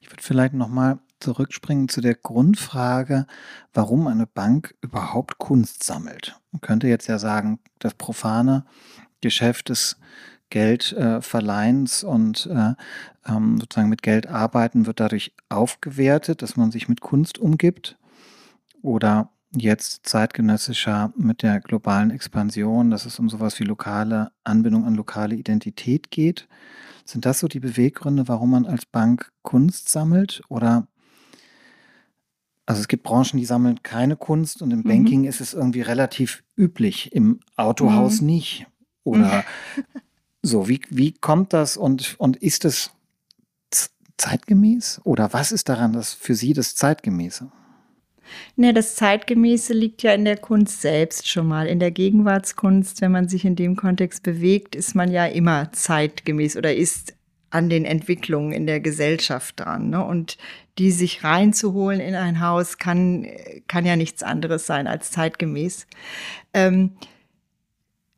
Ich 0.00 0.10
würde 0.10 0.22
vielleicht 0.22 0.54
nochmal 0.54 0.98
zurückspringen 1.20 1.88
zu 1.88 2.00
der 2.00 2.14
Grundfrage, 2.14 3.26
warum 3.72 4.06
eine 4.06 4.26
Bank 4.26 4.74
überhaupt 4.80 5.38
Kunst 5.38 5.84
sammelt. 5.84 6.38
Man 6.50 6.60
könnte 6.60 6.88
jetzt 6.88 7.06
ja 7.06 7.18
sagen, 7.18 7.60
das 7.78 7.94
profane 7.94 8.64
Geschäft 9.20 9.70
ist 9.70 9.98
Geldverleihens 10.50 12.02
äh, 12.02 12.06
und 12.06 12.46
äh, 12.46 12.74
ähm, 13.26 13.58
sozusagen 13.58 13.88
mit 13.88 14.02
Geld 14.02 14.26
arbeiten 14.26 14.86
wird 14.86 15.00
dadurch 15.00 15.32
aufgewertet, 15.48 16.42
dass 16.42 16.56
man 16.56 16.70
sich 16.70 16.88
mit 16.88 17.00
Kunst 17.00 17.38
umgibt 17.38 17.96
oder 18.82 19.30
jetzt 19.56 20.06
zeitgenössischer 20.06 21.12
mit 21.16 21.42
der 21.42 21.60
globalen 21.60 22.10
Expansion, 22.10 22.90
dass 22.90 23.04
es 23.04 23.18
um 23.18 23.28
sowas 23.28 23.58
wie 23.58 23.64
lokale 23.64 24.30
Anbindung 24.44 24.84
an 24.84 24.94
lokale 24.94 25.34
Identität 25.34 26.10
geht. 26.10 26.48
Sind 27.04 27.26
das 27.26 27.40
so 27.40 27.48
die 27.48 27.60
Beweggründe, 27.60 28.28
warum 28.28 28.50
man 28.50 28.66
als 28.66 28.86
Bank 28.86 29.32
Kunst 29.42 29.88
sammelt? 29.88 30.42
Oder 30.48 30.86
also 32.66 32.80
es 32.80 32.88
gibt 32.88 33.02
Branchen, 33.02 33.36
die 33.36 33.44
sammeln 33.44 33.82
keine 33.82 34.16
Kunst 34.16 34.62
und 34.62 34.70
im 34.70 34.80
mhm. 34.80 34.84
Banking 34.84 35.24
ist 35.24 35.40
es 35.40 35.54
irgendwie 35.54 35.80
relativ 35.80 36.44
üblich, 36.56 37.12
im 37.12 37.40
Autohaus 37.56 38.20
mhm. 38.20 38.26
nicht. 38.28 38.66
Oder 39.02 39.44
So, 40.42 40.68
wie, 40.68 40.80
wie 40.88 41.12
kommt 41.12 41.52
das 41.52 41.76
und, 41.76 42.14
und 42.18 42.36
ist 42.36 42.64
es 42.64 42.90
zeitgemäß? 44.16 45.00
Oder 45.04 45.32
was 45.32 45.52
ist 45.52 45.68
daran 45.68 45.92
das 45.92 46.14
für 46.14 46.34
Sie 46.34 46.52
das 46.52 46.74
Zeitgemäße? 46.74 47.50
Ne, 48.56 48.72
das 48.72 48.94
Zeitgemäße 48.94 49.72
liegt 49.72 50.02
ja 50.02 50.12
in 50.12 50.24
der 50.24 50.36
Kunst 50.36 50.82
selbst 50.82 51.28
schon 51.28 51.48
mal. 51.48 51.66
In 51.66 51.80
der 51.80 51.90
Gegenwartskunst, 51.90 53.00
wenn 53.00 53.10
man 53.10 53.28
sich 53.28 53.44
in 53.44 53.56
dem 53.56 53.76
Kontext 53.76 54.22
bewegt, 54.22 54.76
ist 54.76 54.94
man 54.94 55.10
ja 55.10 55.26
immer 55.26 55.72
zeitgemäß 55.72 56.56
oder 56.56 56.74
ist 56.74 57.14
an 57.50 57.68
den 57.68 57.84
Entwicklungen 57.84 58.52
in 58.52 58.66
der 58.66 58.78
Gesellschaft 58.78 59.58
dran. 59.58 59.90
Ne? 59.90 60.04
Und 60.04 60.38
die 60.78 60.92
sich 60.92 61.24
reinzuholen 61.24 62.00
in 62.00 62.14
ein 62.14 62.40
Haus 62.40 62.78
kann, 62.78 63.26
kann 63.66 63.84
ja 63.84 63.96
nichts 63.96 64.22
anderes 64.22 64.66
sein 64.66 64.86
als 64.86 65.10
zeitgemäß. 65.10 65.86
Ähm, 66.54 66.92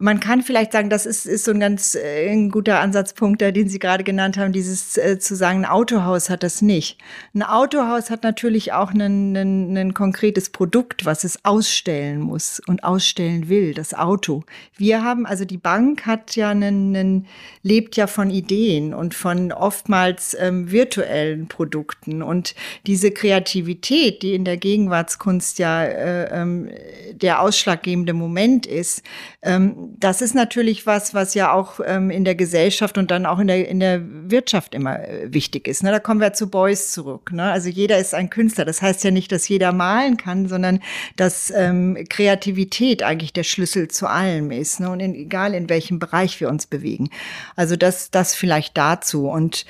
man 0.03 0.19
kann 0.19 0.43
vielleicht 0.43 0.73
sagen, 0.73 0.91
das 0.91 1.07
ist, 1.07 1.27
ist 1.27 1.45
so 1.45 1.53
ein 1.53 1.61
ganz 1.61 1.95
äh, 1.95 2.29
ein 2.29 2.51
guter 2.51 2.81
Ansatzpunkt, 2.81 3.41
den 3.41 3.69
Sie 3.69 3.79
gerade 3.79 4.03
genannt 4.03 4.37
haben, 4.37 4.53
dieses 4.53 4.97
äh, 4.97 5.21
zu 5.21 5.37
sagen, 5.37 5.61
ein 5.61 5.71
Autohaus 5.71 6.29
hat 6.29 6.43
das 6.43 6.61
nicht. 6.61 6.99
Ein 7.35 7.45
Autohaus 7.45 8.11
hat 8.11 8.25
natürlich 8.25 8.73
auch 8.73 8.93
ein, 8.93 9.95
konkretes 9.95 10.51
Produkt, 10.51 11.05
was 11.05 11.23
es 11.23 11.45
ausstellen 11.45 12.21
muss 12.21 12.61
und 12.67 12.83
ausstellen 12.83 13.49
will, 13.49 13.75
das 13.75 13.95
Auto. 13.95 14.43
Wir 14.77 15.05
haben, 15.05 15.25
also 15.25 15.45
die 15.45 15.57
Bank 15.57 16.05
hat 16.05 16.35
ja 16.35 16.51
einen 16.51 17.27
lebt 17.63 17.97
ja 17.97 18.09
von 18.09 18.31
Ideen 18.31 18.95
und 18.95 19.15
von 19.15 19.53
oftmals 19.53 20.37
ähm, 20.39 20.73
virtuellen 20.73 21.47
Produkten 21.47 22.23
und 22.23 22.57
diese 22.87 23.13
Kreativität, 23.13 24.23
die 24.23 24.35
in 24.35 24.45
der 24.45 24.57
Gegenwartskunst 24.57 25.61
ja 25.61 25.85
äh, 25.85 26.43
ähm, 26.43 26.71
der 27.13 27.41
ausschlaggebende 27.41 28.15
Moment 28.15 28.67
ist, 28.67 29.03
ähm, 29.43 29.92
das 29.99 30.23
ist 30.23 30.35
natürlich 30.35 30.87
was, 30.87 31.15
was 31.15 31.35
ja 31.35 31.53
auch 31.53 31.81
ähm, 31.85 32.11
in 32.11 32.25
der 32.25 32.35
Gesellschaft 32.35 32.99
und 32.99 33.11
dann 33.11 33.27
auch 33.27 33.39
in 33.39 33.47
der, 33.47 33.69
in 33.69 33.81
der 33.81 34.01
Wirtschaft 34.03 34.75
immer 34.75 35.01
äh, 35.01 35.33
wichtig 35.33 35.69
ist. 35.69 35.83
Ne? 35.83 35.91
Da 35.91 35.99
kommen 35.99 36.21
wir 36.21 36.33
zu 36.33 36.51
Beuys 36.51 36.93
zurück. 36.93 37.33
Ne? 37.33 37.51
Also 37.51 37.69
jeder 37.69 37.99
ist 37.99 38.15
ein 38.15 38.31
Künstler. 38.31 38.65
Das 38.65 38.81
heißt 38.81 39.05
ja 39.05 39.11
nicht, 39.11 39.33
dass 39.33 39.49
jeder 39.49 39.73
malen 39.73 40.17
kann, 40.17 40.49
sondern 40.49 40.81
dass 41.17 41.51
ähm, 41.51 42.05
Kreativität 42.09 43.03
eigentlich 43.03 43.33
der 43.33 43.45
Schlüssel 43.45 43.89
zu 43.89 44.07
allem 44.07 44.51
ist. 44.51 44.81
Ne? 44.81 44.91
Und 44.91 45.01
in, 45.01 45.15
egal 45.15 45.55
in 45.55 45.69
welchem 45.69 45.99
Bereich 45.99 46.41
wir 46.41 46.49
uns 46.49 46.67
bewegen. 46.67 47.11
Also 47.57 47.77
das, 47.77 48.11
das 48.11 48.35
vielleicht 48.35 48.77
dazu. 48.77 49.29
Und 49.29 49.67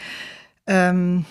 ähm, 0.66 1.24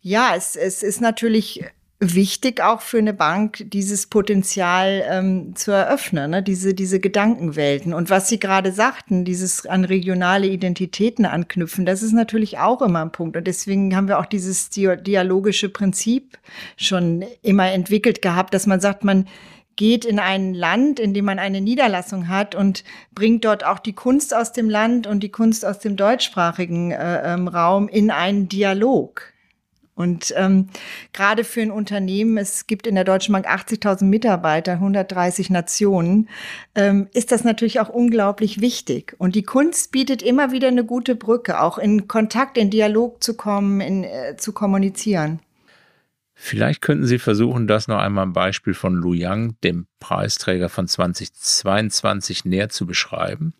ja, 0.00 0.34
es, 0.34 0.56
es 0.56 0.82
ist 0.82 1.00
natürlich 1.00 1.64
wichtig 2.00 2.62
auch 2.62 2.80
für 2.80 2.96
eine 2.96 3.12
Bank, 3.12 3.62
dieses 3.70 4.06
Potenzial 4.06 5.04
ähm, 5.06 5.54
zu 5.54 5.70
eröffnen, 5.70 6.30
ne? 6.30 6.42
diese, 6.42 6.72
diese 6.72 6.98
Gedankenwelten. 6.98 7.92
Und 7.92 8.08
was 8.08 8.28
Sie 8.28 8.40
gerade 8.40 8.72
sagten, 8.72 9.26
dieses 9.26 9.66
an 9.66 9.84
regionale 9.84 10.46
Identitäten 10.46 11.26
anknüpfen, 11.26 11.84
das 11.84 12.02
ist 12.02 12.12
natürlich 12.12 12.58
auch 12.58 12.80
immer 12.80 13.02
ein 13.02 13.12
Punkt. 13.12 13.36
Und 13.36 13.46
deswegen 13.46 13.94
haben 13.94 14.08
wir 14.08 14.18
auch 14.18 14.24
dieses 14.24 14.70
dialogische 14.70 15.68
Prinzip 15.68 16.38
schon 16.78 17.22
immer 17.42 17.70
entwickelt 17.70 18.22
gehabt, 18.22 18.54
dass 18.54 18.66
man 18.66 18.80
sagt, 18.80 19.04
man 19.04 19.26
geht 19.76 20.06
in 20.06 20.18
ein 20.18 20.54
Land, 20.54 21.00
in 21.00 21.12
dem 21.12 21.26
man 21.26 21.38
eine 21.38 21.60
Niederlassung 21.60 22.28
hat 22.28 22.54
und 22.54 22.82
bringt 23.14 23.44
dort 23.44 23.64
auch 23.64 23.78
die 23.78 23.94
Kunst 23.94 24.34
aus 24.34 24.52
dem 24.52 24.70
Land 24.70 25.06
und 25.06 25.20
die 25.20 25.30
Kunst 25.30 25.66
aus 25.66 25.78
dem 25.78 25.96
deutschsprachigen 25.96 26.92
äh, 26.92 27.34
ähm, 27.34 27.46
Raum 27.46 27.88
in 27.88 28.10
einen 28.10 28.48
Dialog. 28.48 29.32
Und 30.00 30.32
ähm, 30.34 30.68
gerade 31.12 31.44
für 31.44 31.60
ein 31.60 31.70
Unternehmen, 31.70 32.38
es 32.38 32.66
gibt 32.66 32.86
in 32.86 32.94
der 32.94 33.04
Deutschen 33.04 33.34
Bank 33.34 33.46
80.000 33.46 34.04
Mitarbeiter, 34.04 34.72
130 34.72 35.50
Nationen, 35.50 36.30
ähm, 36.74 37.08
ist 37.12 37.32
das 37.32 37.44
natürlich 37.44 37.80
auch 37.80 37.90
unglaublich 37.90 38.62
wichtig. 38.62 39.14
Und 39.18 39.34
die 39.34 39.42
Kunst 39.42 39.92
bietet 39.92 40.22
immer 40.22 40.52
wieder 40.52 40.68
eine 40.68 40.86
gute 40.86 41.14
Brücke, 41.16 41.60
auch 41.60 41.76
in 41.76 42.08
Kontakt, 42.08 42.56
in 42.56 42.70
Dialog 42.70 43.22
zu 43.22 43.36
kommen, 43.36 43.82
in, 43.82 44.04
äh, 44.04 44.36
zu 44.38 44.54
kommunizieren. 44.54 45.40
Vielleicht 46.32 46.80
könnten 46.80 47.04
Sie 47.04 47.18
versuchen, 47.18 47.66
das 47.66 47.86
noch 47.86 47.98
einmal 47.98 48.22
am 48.22 48.32
Beispiel 48.32 48.72
von 48.72 48.94
Lu 48.94 49.12
Yang, 49.12 49.56
dem 49.62 49.86
Preisträger 49.98 50.70
von 50.70 50.88
2022, 50.88 52.46
näher 52.46 52.70
zu 52.70 52.86
beschreiben. 52.86 53.52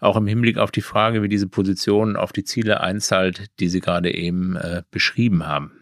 Auch 0.00 0.16
im 0.16 0.26
Hinblick 0.26 0.58
auf 0.58 0.70
die 0.70 0.82
Frage, 0.82 1.22
wie 1.22 1.28
diese 1.28 1.48
Position 1.48 2.16
auf 2.16 2.32
die 2.32 2.44
Ziele 2.44 2.80
einzahlt, 2.80 3.46
die 3.60 3.68
Sie 3.68 3.80
gerade 3.80 4.14
eben 4.14 4.56
äh, 4.56 4.82
beschrieben 4.90 5.46
haben. 5.46 5.72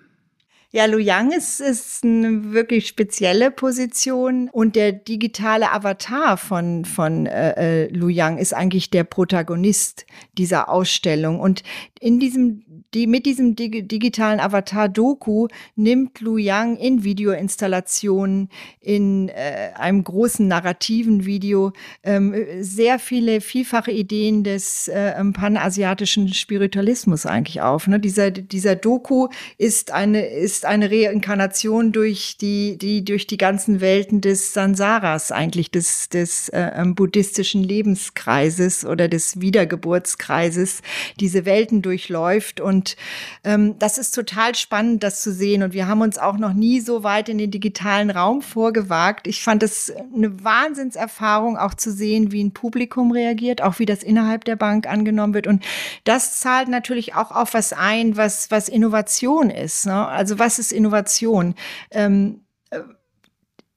Ja, 0.72 0.84
Lu 0.84 0.98
Yang 0.98 1.32
ist, 1.32 1.60
ist 1.60 2.04
eine 2.04 2.52
wirklich 2.52 2.86
spezielle 2.86 3.50
Position 3.50 4.48
und 4.48 4.76
der 4.76 4.92
digitale 4.92 5.72
Avatar 5.72 6.36
von, 6.36 6.84
von 6.84 7.26
äh, 7.26 7.86
äh 7.86 7.88
Lu 7.88 8.08
Yang 8.08 8.38
ist 8.38 8.54
eigentlich 8.54 8.88
der 8.88 9.02
Protagonist 9.02 10.06
dieser 10.38 10.68
Ausstellung. 10.68 11.40
Und 11.40 11.64
in 11.98 12.20
diesem 12.20 12.62
die 12.94 13.06
mit 13.06 13.26
diesem 13.26 13.56
dig 13.56 13.88
digitalen 13.88 14.40
Avatar 14.40 14.88
Doku 14.88 15.48
nimmt 15.76 16.20
Lu 16.20 16.36
Yang 16.36 16.76
in 16.76 17.04
Videoinstallationen, 17.04 18.48
in 18.80 19.28
äh, 19.28 19.70
einem 19.74 20.04
großen 20.04 20.46
narrativen 20.46 21.24
Video 21.26 21.72
ähm, 22.02 22.34
sehr 22.60 22.98
viele 22.98 23.40
vielfache 23.40 23.90
Ideen 23.90 24.44
des 24.44 24.88
äh, 24.88 25.12
panasiatischen 25.32 26.32
Spiritualismus 26.32 27.26
eigentlich 27.26 27.60
auf. 27.60 27.86
Ne? 27.86 28.00
Dieser, 28.00 28.30
dieser 28.30 28.76
Doku 28.76 29.28
ist 29.58 29.92
eine, 29.92 30.26
ist 30.26 30.64
eine 30.64 30.90
Reinkarnation 30.90 31.92
durch 31.92 32.36
die, 32.40 32.78
die, 32.78 33.04
durch 33.04 33.26
die 33.26 33.38
ganzen 33.38 33.80
Welten 33.80 34.20
des 34.20 34.52
Sansaras, 34.52 35.32
eigentlich 35.32 35.70
des, 35.70 36.08
des 36.08 36.48
äh, 36.50 36.70
ähm, 36.74 36.94
buddhistischen 36.94 37.62
Lebenskreises 37.62 38.84
oder 38.84 39.08
des 39.08 39.40
Wiedergeburtskreises, 39.40 40.82
diese 41.18 41.44
Welten 41.44 41.82
durchläuft 41.82 42.60
und 42.60 42.69
und 42.70 42.96
ähm, 43.44 43.78
das 43.78 43.98
ist 43.98 44.12
total 44.12 44.54
spannend, 44.54 45.02
das 45.02 45.20
zu 45.20 45.32
sehen. 45.32 45.62
Und 45.62 45.74
wir 45.74 45.88
haben 45.88 46.00
uns 46.00 46.16
auch 46.16 46.38
noch 46.38 46.54
nie 46.54 46.80
so 46.80 47.02
weit 47.02 47.28
in 47.28 47.36
den 47.36 47.50
digitalen 47.50 48.10
Raum 48.10 48.40
vorgewagt. 48.40 49.26
Ich 49.26 49.42
fand 49.42 49.62
es 49.62 49.92
eine 50.14 50.42
Wahnsinnserfahrung, 50.42 51.58
auch 51.58 51.74
zu 51.74 51.92
sehen, 51.92 52.32
wie 52.32 52.42
ein 52.42 52.52
Publikum 52.52 53.10
reagiert, 53.10 53.60
auch 53.60 53.78
wie 53.78 53.86
das 53.86 54.02
innerhalb 54.02 54.44
der 54.44 54.56
Bank 54.56 54.86
angenommen 54.86 55.34
wird. 55.34 55.46
Und 55.46 55.64
das 56.04 56.40
zahlt 56.40 56.68
natürlich 56.68 57.14
auch 57.14 57.32
auf 57.32 57.52
was 57.52 57.72
ein, 57.72 58.16
was, 58.16 58.50
was 58.50 58.68
Innovation 58.68 59.50
ist. 59.50 59.86
Ne? 59.86 60.06
Also 60.06 60.38
was 60.38 60.58
ist 60.58 60.72
Innovation? 60.72 61.54
Ähm, 61.90 62.40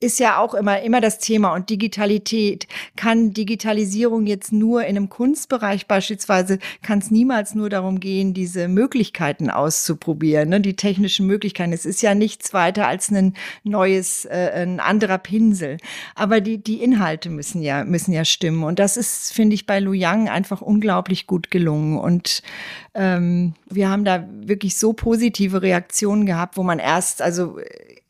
ist 0.04 0.20
ja 0.20 0.38
auch 0.38 0.54
immer, 0.54 0.82
immer 0.82 1.02
das 1.02 1.20
Thema 1.20 1.54
und 1.54 1.70
Digitalität. 1.70 2.68
Kann 2.96 3.34
Digitalisierung 3.34 4.28
jetzt 4.28 4.52
nur 4.52 4.82
in 4.82 4.98
einem 4.98 5.10
Kunstbereich 5.10 5.88
beispielsweise, 5.88 6.60
kann 6.82 7.00
es 7.00 7.10
niemals 7.10 7.56
nur 7.56 7.70
darum 7.70 8.00
gehen, 8.00 8.34
diese 8.34 8.68
Möglichkeiten 8.68 9.50
auszuprobieren, 9.50 10.50
ne? 10.50 10.62
die 10.62 10.76
technischen 10.76 11.26
Möglichkeiten. 11.26 11.74
Es 11.74 11.86
ist 11.86 12.02
ja 12.02 12.14
nichts 12.14 12.54
weiter 12.54 12.88
als 12.88 13.10
ein 13.10 13.34
neues, 13.64 14.26
äh, 14.26 14.52
ein 14.54 14.80
anderer 14.80 15.18
Pinsel. 15.18 15.78
Aber 16.16 16.42
die, 16.42 16.58
die 16.62 16.84
Inhalte 16.84 17.30
müssen 17.30 17.62
ja, 17.62 17.86
müssen 17.86 18.14
ja 18.14 18.26
stimmen. 18.26 18.64
Und 18.64 18.80
das 18.80 18.98
ist, 18.98 19.34
finde 19.34 19.56
ich, 19.56 19.66
bei 19.66 19.80
Lu 19.80 19.94
Yang 19.94 20.30
einfach 20.30 20.62
unglaublich 20.62 21.28
gut 21.28 21.50
gelungen. 21.50 21.98
Und 21.98 22.44
ähm, 22.94 23.54
wir 23.70 23.90
haben 23.90 24.04
da 24.04 24.28
wirklich 24.42 24.78
so 24.78 24.94
positive 24.94 25.62
Reaktionen 25.62 26.26
gehabt, 26.26 26.58
wo 26.58 26.64
man 26.64 26.80
erst, 26.80 27.22
also 27.22 27.58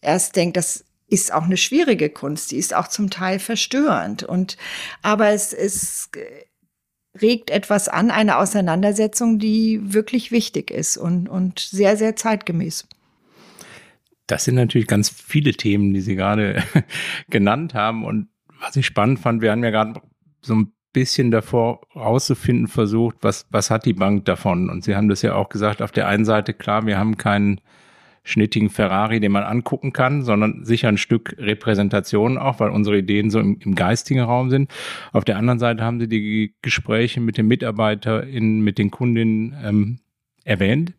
erst 0.02 0.36
denkt, 0.36 0.58
das 0.58 0.84
ist 1.14 1.34
auch 1.34 1.44
eine 1.44 1.58
schwierige 1.58 2.10
Kunst, 2.10 2.52
die 2.52 2.58
ist 2.58 2.76
auch 2.76 2.88
zum 2.88 3.10
Teil 3.10 3.40
verstörend. 3.40 4.24
Und 4.24 4.58
aber 5.02 5.30
es, 5.30 5.54
es 5.54 6.10
regt 7.22 7.52
etwas 7.52 7.88
an, 7.88 8.12
eine 8.12 8.38
Auseinandersetzung, 8.38 9.40
die 9.40 9.80
wirklich 9.94 10.32
wichtig 10.32 10.72
ist 10.72 10.98
und, 10.98 11.30
und 11.30 11.60
sehr, 11.60 11.96
sehr 11.98 12.16
zeitgemäß. 12.16 12.88
Das 14.28 14.46
sind 14.46 14.56
natürlich 14.56 14.88
ganz 14.88 15.10
viele 15.10 15.54
Themen, 15.54 15.94
die 15.94 16.02
Sie 16.02 16.16
gerade 16.16 16.64
genannt 17.30 17.74
haben. 17.74 18.04
Und 18.06 18.30
was 18.60 18.76
ich 18.76 18.86
spannend 18.86 19.20
fand, 19.20 19.42
wir 19.42 19.52
haben 19.52 19.64
ja 19.64 19.70
gerade 19.70 20.02
so 20.42 20.56
ein 20.56 20.74
bisschen 20.94 21.32
davor 21.32 21.82
rauszufinden 21.96 22.68
versucht, 22.68 23.18
was, 23.22 23.46
was 23.50 23.70
hat 23.70 23.86
die 23.86 23.94
Bank 23.94 24.26
davon? 24.26 24.70
Und 24.70 24.84
Sie 24.84 24.96
haben 24.96 25.10
das 25.10 25.22
ja 25.22 25.36
auch 25.36 25.50
gesagt, 25.50 25.82
auf 25.82 25.92
der 25.92 26.08
einen 26.08 26.26
Seite, 26.26 26.54
klar, 26.54 26.86
wir 26.86 26.98
haben 26.98 27.18
keinen 27.18 27.62
schnittigen 28.24 28.70
Ferrari, 28.70 29.20
den 29.20 29.32
man 29.32 29.44
angucken 29.44 29.92
kann, 29.92 30.24
sondern 30.24 30.64
sicher 30.64 30.88
ein 30.88 30.98
Stück 30.98 31.36
Repräsentation 31.38 32.38
auch, 32.38 32.60
weil 32.60 32.70
unsere 32.70 32.98
Ideen 32.98 33.30
so 33.30 33.40
im, 33.40 33.58
im 33.60 33.76
geistigen 33.76 34.22
Raum 34.22 34.50
sind. 34.50 34.72
Auf 35.12 35.26
der 35.26 35.38
anderen 35.38 35.60
Seite 35.60 35.84
haben 35.84 36.00
sie 36.00 36.08
die 36.08 36.56
Gespräche 36.62 37.20
mit 37.20 37.38
den 37.38 37.48
MitarbeiterInnen, 37.48 38.62
mit 38.62 38.78
den 38.78 38.92
Kundinnen 38.92 39.56
ähm, 39.64 40.00
erwähnt. 40.46 40.94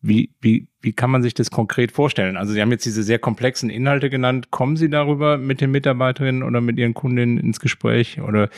Wie, 0.00 0.34
wie, 0.40 0.68
wie 0.80 0.92
kann 0.92 1.10
man 1.10 1.22
sich 1.22 1.34
das 1.34 1.52
konkret 1.52 1.92
vorstellen? 1.92 2.36
Also 2.36 2.52
Sie 2.52 2.60
haben 2.60 2.72
jetzt 2.72 2.84
diese 2.84 3.04
sehr 3.04 3.20
komplexen 3.20 3.70
Inhalte 3.70 4.10
genannt. 4.10 4.50
Kommen 4.50 4.76
Sie 4.76 4.90
darüber 4.90 5.38
mit 5.38 5.60
den 5.60 5.70
Mitarbeiterinnen 5.70 6.42
oder 6.42 6.60
mit 6.60 6.76
Ihren 6.76 6.92
Kundinnen 6.92 7.38
ins 7.38 7.60
Gespräch? 7.60 8.20
Oder 8.20 8.48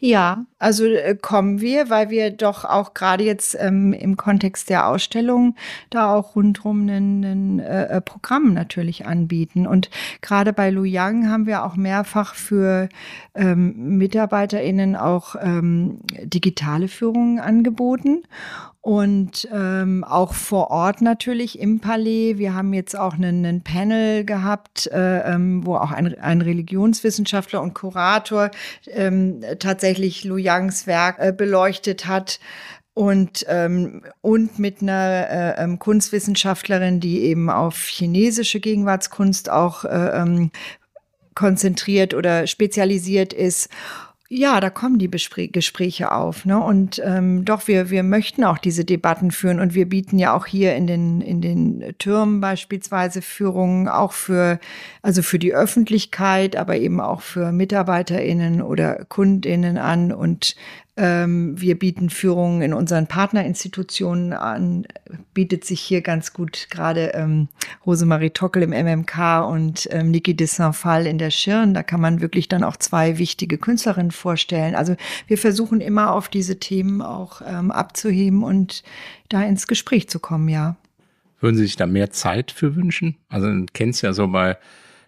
ja, 0.00 0.44
also 0.60 0.84
äh, 0.84 1.16
kommen 1.20 1.60
wir, 1.60 1.90
weil 1.90 2.08
wir 2.08 2.30
doch 2.30 2.64
auch 2.64 2.94
gerade 2.94 3.24
jetzt 3.24 3.56
ähm, 3.58 3.92
im 3.92 4.16
Kontext 4.16 4.70
der 4.70 4.86
Ausstellung 4.86 5.56
da 5.90 6.14
auch 6.14 6.36
rundrum 6.36 6.88
ein, 6.88 7.24
ein 7.24 7.58
äh, 7.58 7.86
äh, 7.86 8.00
Programm 8.00 8.54
natürlich 8.54 9.06
anbieten. 9.06 9.66
Und 9.66 9.90
gerade 10.20 10.52
bei 10.52 10.70
Lu 10.70 10.84
Yang 10.84 11.28
haben 11.28 11.46
wir 11.46 11.64
auch 11.64 11.74
mehrfach 11.74 12.34
für 12.34 12.88
ähm, 13.34 13.98
MitarbeiterInnen 13.98 14.94
auch 14.94 15.34
ähm, 15.40 15.98
digitale 16.22 16.86
Führungen 16.86 17.40
angeboten 17.40 18.22
und 18.80 19.48
ähm, 19.52 20.04
auch 20.04 20.34
vor 20.34 20.70
Ort 20.70 21.02
natürlich 21.02 21.58
im 21.58 21.80
Palais. 21.80 22.38
Wir 22.38 22.54
haben 22.54 22.72
jetzt 22.72 22.96
auch 22.96 23.14
einen, 23.14 23.44
einen 23.44 23.62
Panel 23.62 24.24
gehabt, 24.24 24.86
äh, 24.86 25.32
ähm, 25.32 25.66
wo 25.66 25.76
auch 25.76 25.90
ein, 25.90 26.18
ein 26.18 26.40
Religionswissenschaftler 26.40 27.60
und 27.60 27.74
Kurator 27.74 28.50
ähm, 28.86 29.42
tatsächlich 29.58 30.24
Lu 30.24 30.36
Yangs 30.36 30.86
Werk 30.86 31.18
äh, 31.18 31.32
beleuchtet 31.32 32.06
hat 32.06 32.38
und 32.94 33.44
ähm, 33.48 34.02
und 34.22 34.58
mit 34.58 34.82
einer 34.82 35.28
äh, 35.30 35.62
ähm, 35.62 35.78
Kunstwissenschaftlerin, 35.78 37.00
die 37.00 37.22
eben 37.22 37.50
auf 37.50 37.86
chinesische 37.86 38.60
Gegenwartskunst 38.60 39.50
auch 39.50 39.84
äh, 39.84 40.20
ähm, 40.20 40.50
konzentriert 41.34 42.14
oder 42.14 42.48
spezialisiert 42.48 43.32
ist 43.32 43.68
ja, 44.30 44.60
da 44.60 44.68
kommen 44.68 44.98
die 44.98 45.08
Bespr 45.08 45.46
Gespräche 45.48 46.12
auf. 46.12 46.44
Ne? 46.44 46.58
Und 46.62 47.00
ähm, 47.02 47.46
doch, 47.46 47.66
wir, 47.66 47.88
wir 47.88 48.02
möchten 48.02 48.44
auch 48.44 48.58
diese 48.58 48.84
Debatten 48.84 49.30
führen 49.30 49.58
und 49.58 49.72
wir 49.72 49.88
bieten 49.88 50.18
ja 50.18 50.36
auch 50.36 50.44
hier 50.44 50.76
in 50.76 50.86
den, 50.86 51.22
in 51.22 51.40
den 51.40 51.94
Türmen 51.98 52.40
beispielsweise 52.42 53.22
Führungen 53.22 53.88
auch 53.88 54.12
für, 54.12 54.60
also 55.00 55.22
für 55.22 55.38
die 55.38 55.54
Öffentlichkeit, 55.54 56.56
aber 56.56 56.76
eben 56.76 57.00
auch 57.00 57.22
für 57.22 57.52
MitarbeiterInnen 57.52 58.60
oder 58.60 59.06
KundInnen 59.06 59.78
an 59.78 60.12
und 60.12 60.56
wir 61.00 61.78
bieten 61.78 62.10
Führungen 62.10 62.60
in 62.60 62.74
unseren 62.74 63.06
Partnerinstitutionen 63.06 64.32
an, 64.32 64.84
bietet 65.32 65.64
sich 65.64 65.80
hier 65.80 66.00
ganz 66.00 66.32
gut 66.32 66.66
gerade 66.70 67.12
ähm, 67.14 67.48
Rosemarie 67.86 68.30
Tockel 68.30 68.62
im 68.64 68.70
MMK 68.70 69.46
und 69.48 69.88
ähm, 69.92 70.10
Niki 70.10 70.34
de 70.34 70.46
Saint-Phal 70.46 71.06
in 71.06 71.18
der 71.18 71.30
Schirn. 71.30 71.72
Da 71.72 71.84
kann 71.84 72.00
man 72.00 72.20
wirklich 72.20 72.48
dann 72.48 72.64
auch 72.64 72.76
zwei 72.76 73.18
wichtige 73.18 73.58
Künstlerinnen 73.58 74.10
vorstellen. 74.10 74.74
Also 74.74 74.96
wir 75.28 75.38
versuchen 75.38 75.80
immer 75.80 76.12
auf 76.12 76.28
diese 76.28 76.58
Themen 76.58 77.00
auch 77.00 77.42
ähm, 77.46 77.70
abzuheben 77.70 78.42
und 78.42 78.82
da 79.28 79.42
ins 79.44 79.68
Gespräch 79.68 80.08
zu 80.08 80.18
kommen, 80.18 80.48
ja. 80.48 80.76
Würden 81.40 81.56
Sie 81.56 81.62
sich 81.62 81.76
da 81.76 81.86
mehr 81.86 82.10
Zeit 82.10 82.50
für 82.50 82.74
wünschen? 82.74 83.16
Also 83.28 83.46
man 83.46 83.66
kennt 83.66 83.94
es 83.94 84.02
ja 84.02 84.12
so 84.12 84.26
bei, 84.26 84.56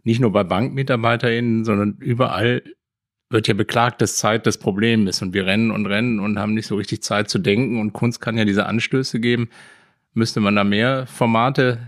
nicht 0.05 0.21
nur 0.21 0.31
bei 0.31 0.45
BankmitarbeiterInnen, 0.45 1.65
sondern 1.65 1.97
überall 1.99 2.63
wird 3.31 3.47
ja 3.47 3.55
beklagt, 3.55 4.03
dass 4.03 4.17
Zeit 4.17 4.47
das 4.47 4.59
Problem 4.59 5.07
ist 5.07 5.23
und 5.23 5.33
wir 5.33 5.47
rennen 5.47 5.71
und 5.71 5.87
rennen 5.87 6.19
und 6.19 6.39
haben 6.39 6.55
nicht 6.55 6.67
so 6.67 6.75
richtig 6.77 7.03
Zeit 7.03 7.31
zu 7.31 7.39
denken 7.39 7.81
und 7.81 7.93
Kunst 7.93 8.21
kann 8.21 8.37
ja 8.37 8.45
diese 8.45 8.67
Anstöße 8.67 9.21
geben. 9.21 9.49
Müsste 10.13 10.41
man 10.41 10.57
da 10.57 10.65
mehr 10.65 11.07
Formate? 11.07 11.79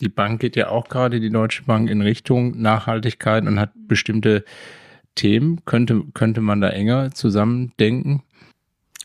Die 0.00 0.08
Bank 0.08 0.40
geht 0.40 0.54
ja 0.54 0.68
auch 0.68 0.88
gerade, 0.88 1.18
die 1.18 1.30
Deutsche 1.30 1.64
Bank, 1.64 1.90
in 1.90 2.00
Richtung 2.00 2.60
Nachhaltigkeit 2.62 3.44
und 3.44 3.58
hat 3.58 3.72
bestimmte 3.88 4.44
Themen. 5.16 5.64
Könnte, 5.64 6.04
könnte 6.14 6.40
man 6.40 6.60
da 6.60 6.68
enger 6.68 7.10
zusammen 7.10 7.72
denken? 7.80 8.22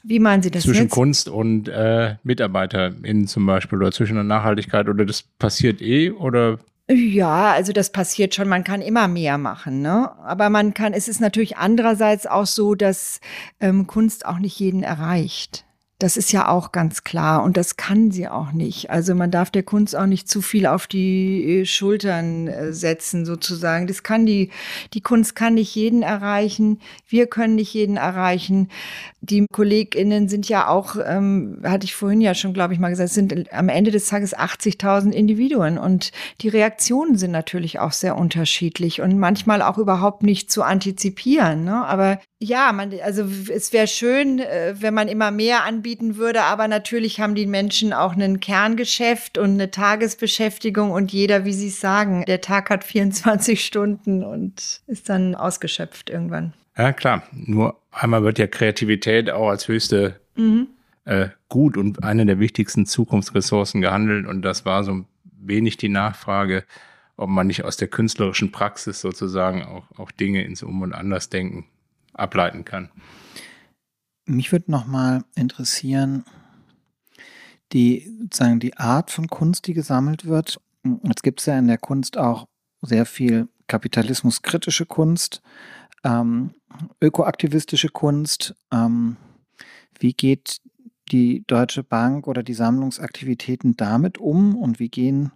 Wie 0.03 0.19
meinen 0.19 0.43
Sie 0.43 0.51
das 0.51 0.63
Zwischen 0.63 0.83
jetzt? 0.83 0.93
Kunst 0.93 1.27
und 1.27 1.67
äh, 1.67 2.15
MitarbeiterInnen 2.23 3.27
zum 3.27 3.47
Beispiel 3.47 3.79
oder 3.79 3.91
zwischen 3.91 4.13
der 4.13 4.23
Nachhaltigkeit 4.23 4.87
oder 4.87 5.03
das 5.03 5.23
passiert 5.23 5.81
eh 5.81 6.11
oder 6.11 6.59
ja, 6.89 7.51
also 7.51 7.73
das 7.73 7.91
passiert 7.91 8.33
schon. 8.33 8.47
Man 8.47 8.63
kann 8.63 8.81
immer 8.81 9.07
mehr 9.07 9.37
machen, 9.37 9.81
ne? 9.81 10.11
Aber 10.23 10.49
man 10.49 10.73
kann, 10.73 10.93
es 10.93 11.07
ist 11.07 11.19
natürlich 11.19 11.57
andererseits 11.57 12.25
auch 12.25 12.45
so, 12.45 12.75
dass 12.75 13.19
ähm, 13.59 13.87
Kunst 13.87 14.25
auch 14.25 14.39
nicht 14.39 14.57
jeden 14.59 14.83
erreicht. 14.83 15.66
Das 15.99 16.15
ist 16.15 16.31
ja 16.31 16.47
auch 16.47 16.71
ganz 16.71 17.03
klar 17.03 17.41
und 17.41 17.57
das 17.57 17.75
kann 17.75 18.11
sie 18.11 18.27
auch 18.27 18.51
nicht. 18.51 18.91
Also 18.91 19.15
man 19.15 19.31
darf 19.31 19.49
der 19.49 19.63
Kunst 19.63 19.95
auch 19.95 20.05
nicht 20.05 20.29
zu 20.29 20.43
viel 20.43 20.67
auf 20.67 20.85
die 20.85 21.61
äh, 21.61 21.65
Schultern 21.65 22.47
äh, 22.47 22.71
setzen 22.71 23.25
sozusagen. 23.25 23.87
Das 23.87 24.03
kann 24.03 24.27
die, 24.27 24.51
die 24.93 25.01
Kunst 25.01 25.35
kann 25.35 25.55
nicht 25.55 25.73
jeden 25.73 26.03
erreichen. 26.03 26.81
Wir 27.07 27.25
können 27.25 27.55
nicht 27.55 27.73
jeden 27.73 27.97
erreichen. 27.97 28.69
Die 29.21 29.47
KollegInnen 29.51 30.29
sind 30.29 30.47
ja 30.47 30.67
auch, 30.67 30.97
ähm, 31.03 31.61
hatte 31.63 31.85
ich 31.85 31.95
vorhin 31.95 32.21
ja 32.21 32.35
schon, 32.35 32.53
glaube 32.53 32.75
ich, 32.75 32.79
mal 32.79 32.89
gesagt, 32.89 33.09
sind 33.09 33.51
am 33.51 33.67
Ende 33.67 33.89
des 33.89 34.07
Tages 34.07 34.37
80.000 34.37 35.09
Individuen 35.11 35.79
und 35.79 36.11
die 36.41 36.49
Reaktionen 36.49 37.17
sind 37.17 37.31
natürlich 37.31 37.79
auch 37.79 37.91
sehr 37.91 38.15
unterschiedlich 38.17 39.01
und 39.01 39.17
manchmal 39.17 39.63
auch 39.63 39.79
überhaupt 39.79 40.21
nicht 40.21 40.51
zu 40.51 40.61
antizipieren. 40.61 41.63
Ne? 41.63 41.83
Aber 41.83 42.19
Ja, 42.39 42.71
man, 42.71 42.93
also 43.03 43.27
es 43.51 43.73
wäre 43.73 43.87
schön, 43.87 44.37
äh, 44.37 44.75
wenn 44.77 44.93
man 44.93 45.07
immer 45.07 45.31
mehr 45.31 45.63
anbieten 45.63 46.17
würde, 46.17 46.43
aber 46.43 46.67
natürlich 46.67 47.19
haben 47.19 47.33
die 47.33 47.47
Menschen 47.47 47.93
auch 47.93 48.15
ein 48.15 48.39
Kerngeschäft 48.39 49.39
und 49.39 49.51
eine 49.51 49.71
Tagesbeschäftigung 49.71 50.91
und 50.91 51.11
jeder, 51.11 51.45
wie 51.45 51.53
Sie 51.53 51.69
es 51.69 51.79
sagen, 51.79 52.25
der 52.27 52.41
Tag 52.41 52.69
hat 52.69 52.83
24 52.83 53.65
Stunden 53.65 54.23
und 54.23 54.81
ist 54.85 55.09
dann 55.09 55.33
ausgeschöpft 55.33 56.11
irgendwann. 56.11 56.53
Ja, 56.77 56.93
klar. 56.93 57.23
Nur 57.31 57.81
einmal 57.91 58.23
wird 58.23 58.37
ja 58.37 58.45
Kreativität 58.45 59.31
auch 59.31 59.49
als 59.49 59.67
höchste 59.67 60.19
mhm. 60.35 60.67
äh, 61.05 61.29
Gut 61.49 61.75
und 61.75 62.03
eine 62.03 62.27
der 62.27 62.39
wichtigsten 62.39 62.85
Zukunftsressourcen 62.85 63.81
gehandelt 63.81 64.27
und 64.27 64.43
das 64.43 64.63
war 64.63 64.83
so 64.83 65.05
wenig 65.23 65.77
die 65.77 65.89
Nachfrage, 65.89 66.65
ob 67.15 67.29
man 67.29 67.47
nicht 67.47 67.63
aus 67.63 67.77
der 67.77 67.87
künstlerischen 67.87 68.51
Praxis 68.51 69.01
sozusagen 69.01 69.63
auch, 69.63 69.85
auch 69.97 70.11
Dinge 70.11 70.43
ins 70.43 70.61
Um 70.61 70.83
und 70.83 70.93
Anders 70.93 71.29
denken 71.29 71.65
ableiten 72.17 72.65
kann. 72.65 72.89
Mich 74.25 74.51
würde 74.51 74.71
noch 74.71 74.85
mal 74.85 75.23
interessieren, 75.35 76.25
die, 77.73 78.11
sozusagen 78.19 78.59
die 78.59 78.77
Art 78.77 79.11
von 79.11 79.27
Kunst, 79.27 79.67
die 79.67 79.73
gesammelt 79.73 80.25
wird. 80.25 80.59
Jetzt 81.03 81.23
gibt 81.23 81.39
es 81.39 81.45
ja 81.45 81.57
in 81.57 81.67
der 81.67 81.77
Kunst 81.77 82.17
auch 82.17 82.47
sehr 82.81 83.05
viel 83.05 83.47
kapitalismuskritische 83.67 84.85
Kunst, 84.85 85.41
ähm, 86.03 86.51
ökoaktivistische 87.01 87.89
Kunst. 87.89 88.55
Ähm, 88.71 89.17
wie 89.99 90.13
geht 90.13 90.61
die 91.11 91.43
Deutsche 91.47 91.83
Bank 91.83 92.27
oder 92.27 92.43
die 92.43 92.53
Sammlungsaktivitäten 92.53 93.75
damit 93.77 94.17
um 94.17 94.55
und 94.55 94.79
wie 94.79 94.89
gehen, 94.89 95.31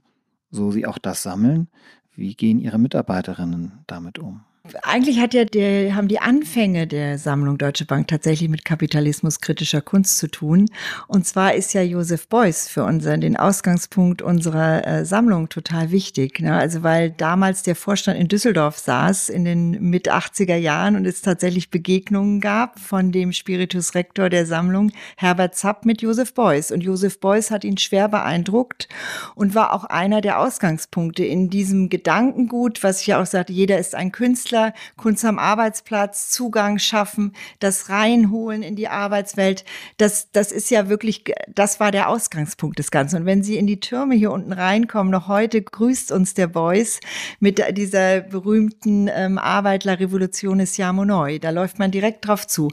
so 0.49 0.71
sie 0.71 0.85
auch 0.85 0.97
das 0.97 1.23
sammeln, 1.23 1.69
wie 2.13 2.35
gehen 2.35 2.59
ihre 2.59 2.77
Mitarbeiterinnen 2.77 3.83
damit 3.87 4.19
um? 4.19 4.43
Eigentlich 4.83 5.19
hat 5.19 5.33
ja 5.33 5.45
der, 5.45 5.95
haben 5.95 6.07
die 6.07 6.19
Anfänge 6.19 6.87
der 6.87 7.17
Sammlung 7.17 7.57
Deutsche 7.57 7.85
Bank 7.85 8.07
tatsächlich 8.07 8.49
mit 8.49 8.65
kapitalismuskritischer 8.65 9.81
Kunst 9.81 10.17
zu 10.17 10.27
tun. 10.27 10.69
Und 11.07 11.25
zwar 11.25 11.53
ist 11.55 11.73
ja 11.73 11.81
Josef 11.81 12.27
Beuys 12.27 12.67
für 12.67 12.83
unseren, 12.83 13.21
den 13.21 13.37
Ausgangspunkt 13.37 14.21
unserer 14.21 14.87
äh, 14.87 15.05
Sammlung 15.05 15.49
total 15.49 15.91
wichtig. 15.91 16.39
Ne? 16.39 16.55
Also 16.55 16.83
weil 16.83 17.11
damals 17.11 17.63
der 17.63 17.75
Vorstand 17.75 18.19
in 18.19 18.27
Düsseldorf 18.27 18.77
saß 18.77 19.29
in 19.29 19.45
den 19.45 19.71
mit 19.81 20.11
80er 20.11 20.55
Jahren 20.55 20.95
und 20.95 21.05
es 21.05 21.21
tatsächlich 21.21 21.69
Begegnungen 21.69 22.39
gab 22.39 22.79
von 22.79 23.11
dem 23.11 23.33
Spiritus 23.33 23.95
Rector 23.95 24.29
der 24.29 24.45
Sammlung, 24.45 24.91
Herbert 25.17 25.55
Zapp, 25.55 25.85
mit 25.85 26.01
Josef 26.01 26.33
Beuys. 26.33 26.71
Und 26.71 26.81
Josef 26.81 27.19
Beuys 27.19 27.51
hat 27.51 27.63
ihn 27.63 27.77
schwer 27.77 28.07
beeindruckt 28.07 28.87
und 29.35 29.55
war 29.55 29.73
auch 29.73 29.83
einer 29.85 30.21
der 30.21 30.39
Ausgangspunkte 30.39 31.25
in 31.25 31.49
diesem 31.49 31.89
Gedankengut, 31.89 32.83
was 32.83 33.01
ich 33.01 33.07
ja 33.07 33.21
auch 33.21 33.25
sagte, 33.25 33.53
jeder 33.53 33.77
ist 33.77 33.95
ein 33.95 34.11
Künstler 34.11 34.60
Künstler, 34.61 34.73
Kunst 34.97 35.25
am 35.25 35.39
Arbeitsplatz, 35.39 36.29
Zugang 36.29 36.77
schaffen, 36.77 37.33
das 37.59 37.89
reinholen 37.89 38.63
in 38.63 38.75
die 38.75 38.87
Arbeitswelt. 38.87 39.65
Das, 39.97 40.31
das 40.31 40.51
ist 40.51 40.69
ja 40.69 40.89
wirklich, 40.89 41.23
das 41.47 41.79
war 41.79 41.91
der 41.91 42.09
Ausgangspunkt 42.09 42.79
des 42.79 42.91
Ganzen. 42.91 43.17
Und 43.17 43.25
wenn 43.25 43.43
Sie 43.43 43.57
in 43.57 43.67
die 43.67 43.79
Türme 43.79 44.15
hier 44.15 44.31
unten 44.31 44.53
reinkommen, 44.53 45.11
noch 45.11 45.27
heute 45.27 45.61
grüßt 45.61 46.11
uns 46.11 46.33
der 46.33 46.47
Boys 46.47 46.99
mit 47.39 47.61
dieser 47.77 48.21
berühmten 48.21 49.09
ähm, 49.13 49.37
Arbeitlerrevolution 49.37 50.59
ist 50.59 50.77
Jamo 50.77 51.05
neu. 51.05 51.39
Da 51.39 51.49
läuft 51.49 51.79
man 51.79 51.91
direkt 51.91 52.27
drauf 52.27 52.47
zu. 52.47 52.69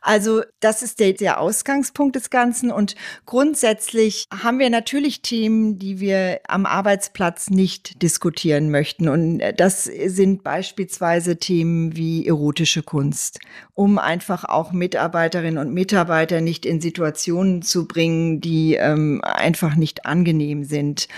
Also 0.00 0.42
das 0.60 0.82
ist 0.82 1.00
der, 1.00 1.12
der 1.12 1.40
Ausgangspunkt 1.40 2.16
des 2.16 2.30
Ganzen. 2.30 2.70
Und 2.70 2.94
grundsätzlich 3.26 4.26
haben 4.30 4.58
wir 4.58 4.70
natürlich 4.70 5.22
Themen, 5.22 5.78
die 5.78 6.00
wir 6.00 6.40
am 6.46 6.66
Arbeitsplatz 6.66 7.50
nicht 7.50 8.02
diskutieren 8.02 8.70
möchten. 8.70 9.08
Und 9.08 9.42
das 9.56 9.84
sind 9.84 10.44
beispielsweise 10.44 11.13
beispielsweise 11.14 11.36
Themen 11.36 11.96
wie 11.96 12.26
erotische 12.26 12.82
Kunst, 12.82 13.38
um 13.74 13.98
einfach 13.98 14.44
auch 14.44 14.72
Mitarbeiterinnen 14.72 15.58
und 15.58 15.72
Mitarbeiter 15.72 16.40
nicht 16.40 16.66
in 16.66 16.80
Situationen 16.80 17.62
zu 17.62 17.86
bringen, 17.86 18.40
die 18.40 18.74
ähm, 18.74 19.20
einfach 19.22 19.76
nicht 19.76 20.06
angenehm 20.06 20.64
sind. 20.64 21.08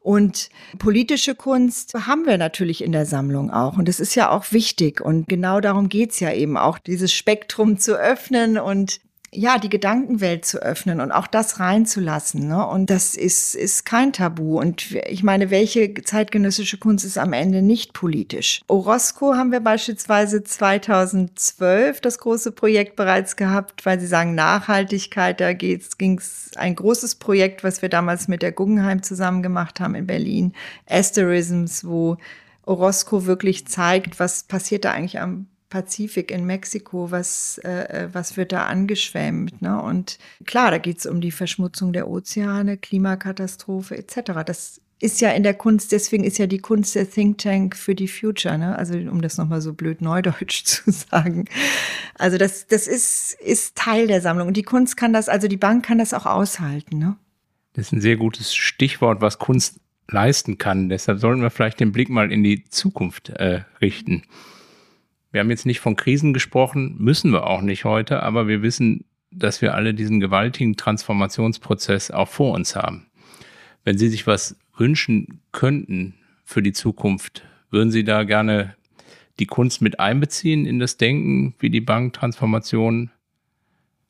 Und 0.00 0.48
politische 0.78 1.34
Kunst 1.34 1.94
haben 1.94 2.26
wir 2.26 2.38
natürlich 2.38 2.82
in 2.82 2.92
der 2.92 3.06
Sammlung 3.06 3.50
auch. 3.50 3.76
Und 3.76 3.88
das 3.88 4.00
ist 4.00 4.14
ja 4.14 4.30
auch 4.30 4.50
wichtig. 4.50 5.00
Und 5.00 5.28
genau 5.28 5.60
darum 5.60 5.88
geht's 5.88 6.20
ja 6.20 6.32
eben 6.32 6.56
auch, 6.56 6.78
dieses 6.78 7.12
Spektrum 7.12 7.78
zu 7.78 7.94
öffnen 7.96 8.58
und 8.58 9.00
ja, 9.34 9.58
die 9.58 9.68
Gedankenwelt 9.68 10.44
zu 10.44 10.58
öffnen 10.58 11.00
und 11.00 11.12
auch 11.12 11.26
das 11.26 11.60
reinzulassen. 11.60 12.48
Ne? 12.48 12.66
Und 12.66 12.90
das 12.90 13.14
ist, 13.14 13.54
ist 13.54 13.84
kein 13.84 14.12
Tabu. 14.12 14.58
Und 14.60 14.92
ich 14.92 15.22
meine, 15.22 15.50
welche 15.50 15.92
zeitgenössische 15.94 16.78
Kunst 16.78 17.04
ist 17.04 17.18
am 17.18 17.32
Ende 17.32 17.62
nicht 17.62 17.92
politisch? 17.92 18.62
Orozco 18.68 19.34
haben 19.34 19.52
wir 19.52 19.60
beispielsweise 19.60 20.44
2012 20.44 22.00
das 22.00 22.18
große 22.18 22.52
Projekt 22.52 22.96
bereits 22.96 23.36
gehabt, 23.36 23.84
weil 23.84 24.00
Sie 24.00 24.06
sagen 24.06 24.34
Nachhaltigkeit, 24.34 25.40
da 25.40 25.52
ging 25.52 26.18
es 26.18 26.50
ein 26.56 26.76
großes 26.76 27.16
Projekt, 27.16 27.64
was 27.64 27.82
wir 27.82 27.88
damals 27.88 28.28
mit 28.28 28.42
der 28.42 28.52
Guggenheim 28.52 29.02
zusammen 29.02 29.42
gemacht 29.42 29.80
haben 29.80 29.94
in 29.94 30.06
Berlin, 30.06 30.52
Asterisms, 30.88 31.84
wo 31.84 32.16
Orozco 32.62 33.26
wirklich 33.26 33.66
zeigt, 33.66 34.18
was 34.20 34.44
passiert 34.44 34.84
da 34.84 34.92
eigentlich 34.92 35.20
am 35.20 35.46
Pazifik 35.70 36.30
in 36.30 36.44
Mexiko, 36.44 37.10
was, 37.10 37.58
äh, 37.64 38.04
äh, 38.04 38.08
was 38.12 38.36
wird 38.36 38.52
da 38.52 38.66
angeschwemmt. 38.66 39.60
Ne? 39.62 39.80
Und 39.80 40.18
klar, 40.44 40.70
da 40.70 40.78
geht 40.78 40.98
es 40.98 41.06
um 41.06 41.20
die 41.20 41.32
Verschmutzung 41.32 41.92
der 41.92 42.08
Ozeane, 42.08 42.76
Klimakatastrophe 42.76 43.96
etc. 43.96 44.44
Das 44.46 44.80
ist 45.00 45.20
ja 45.20 45.30
in 45.30 45.42
der 45.42 45.54
Kunst, 45.54 45.92
deswegen 45.92 46.24
ist 46.24 46.38
ja 46.38 46.46
die 46.46 46.58
Kunst 46.58 46.94
der 46.94 47.10
Think 47.10 47.38
Tank 47.38 47.76
für 47.76 47.94
die 47.94 48.08
Future, 48.08 48.56
ne? 48.56 48.78
Also 48.78 48.94
um 48.94 49.20
das 49.20 49.36
nochmal 49.36 49.60
so 49.60 49.72
blöd 49.72 50.00
neudeutsch 50.00 50.64
zu 50.64 50.90
sagen. 50.90 51.46
Also 52.14 52.38
das, 52.38 52.66
das 52.68 52.86
ist, 52.86 53.36
ist 53.40 53.76
Teil 53.76 54.06
der 54.06 54.20
Sammlung. 54.20 54.48
Und 54.48 54.56
die 54.56 54.62
Kunst 54.62 54.96
kann 54.96 55.12
das, 55.12 55.28
also 55.28 55.48
die 55.48 55.56
Bank 55.56 55.84
kann 55.84 55.98
das 55.98 56.14
auch 56.14 56.26
aushalten, 56.26 56.98
ne? 56.98 57.16
Das 57.74 57.86
ist 57.86 57.92
ein 57.92 58.00
sehr 58.00 58.16
gutes 58.16 58.54
Stichwort, 58.54 59.20
was 59.20 59.40
Kunst 59.40 59.80
leisten 60.08 60.58
kann. 60.58 60.88
Deshalb 60.88 61.18
sollten 61.18 61.42
wir 61.42 61.50
vielleicht 61.50 61.80
den 61.80 61.92
Blick 61.92 62.08
mal 62.08 62.30
in 62.30 62.44
die 62.44 62.64
Zukunft 62.64 63.30
äh, 63.30 63.62
richten. 63.80 64.22
Wir 65.34 65.40
haben 65.40 65.50
jetzt 65.50 65.66
nicht 65.66 65.80
von 65.80 65.96
Krisen 65.96 66.32
gesprochen, 66.32 66.94
müssen 66.96 67.32
wir 67.32 67.48
auch 67.48 67.60
nicht 67.60 67.84
heute, 67.84 68.22
aber 68.22 68.46
wir 68.46 68.62
wissen, 68.62 69.04
dass 69.32 69.62
wir 69.62 69.74
alle 69.74 69.92
diesen 69.92 70.20
gewaltigen 70.20 70.76
Transformationsprozess 70.76 72.12
auch 72.12 72.28
vor 72.28 72.54
uns 72.54 72.76
haben. 72.76 73.08
Wenn 73.82 73.98
Sie 73.98 74.08
sich 74.10 74.28
was 74.28 74.56
wünschen 74.76 75.40
könnten 75.50 76.14
für 76.44 76.62
die 76.62 76.72
Zukunft, 76.72 77.42
würden 77.70 77.90
Sie 77.90 78.04
da 78.04 78.22
gerne 78.22 78.76
die 79.40 79.46
Kunst 79.46 79.82
mit 79.82 79.98
einbeziehen 79.98 80.66
in 80.66 80.78
das 80.78 80.98
Denken, 80.98 81.56
wie 81.58 81.68
die 81.68 81.80
Bank 81.80 82.12
Transformation 82.12 83.10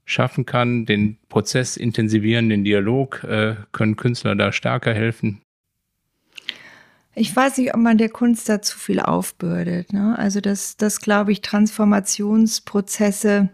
schaffen 0.04 0.44
kann, 0.44 0.84
den 0.84 1.16
Prozess 1.30 1.78
intensivieren, 1.78 2.50
den 2.50 2.64
Dialog, 2.64 3.24
äh, 3.24 3.56
können 3.72 3.96
Künstler 3.96 4.34
da 4.34 4.52
stärker 4.52 4.92
helfen? 4.92 5.40
Ich 7.14 7.34
weiß 7.34 7.58
nicht, 7.58 7.74
ob 7.74 7.80
man 7.80 7.98
der 7.98 8.08
Kunst 8.08 8.48
da 8.48 8.60
zu 8.60 8.78
viel 8.78 9.00
aufbürdet. 9.00 9.92
Ne? 9.92 10.18
Also 10.18 10.40
das, 10.40 10.76
das 10.76 11.00
glaube 11.00 11.32
ich, 11.32 11.42
Transformationsprozesse, 11.42 13.50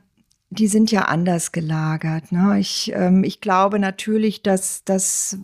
die 0.50 0.66
sind 0.66 0.90
ja 0.90 1.02
anders 1.02 1.52
gelagert. 1.52 2.32
Ne? 2.32 2.58
Ich, 2.58 2.92
ähm, 2.94 3.22
ich 3.22 3.40
glaube 3.40 3.78
natürlich, 3.78 4.42
dass 4.42 4.82
das 4.84 5.38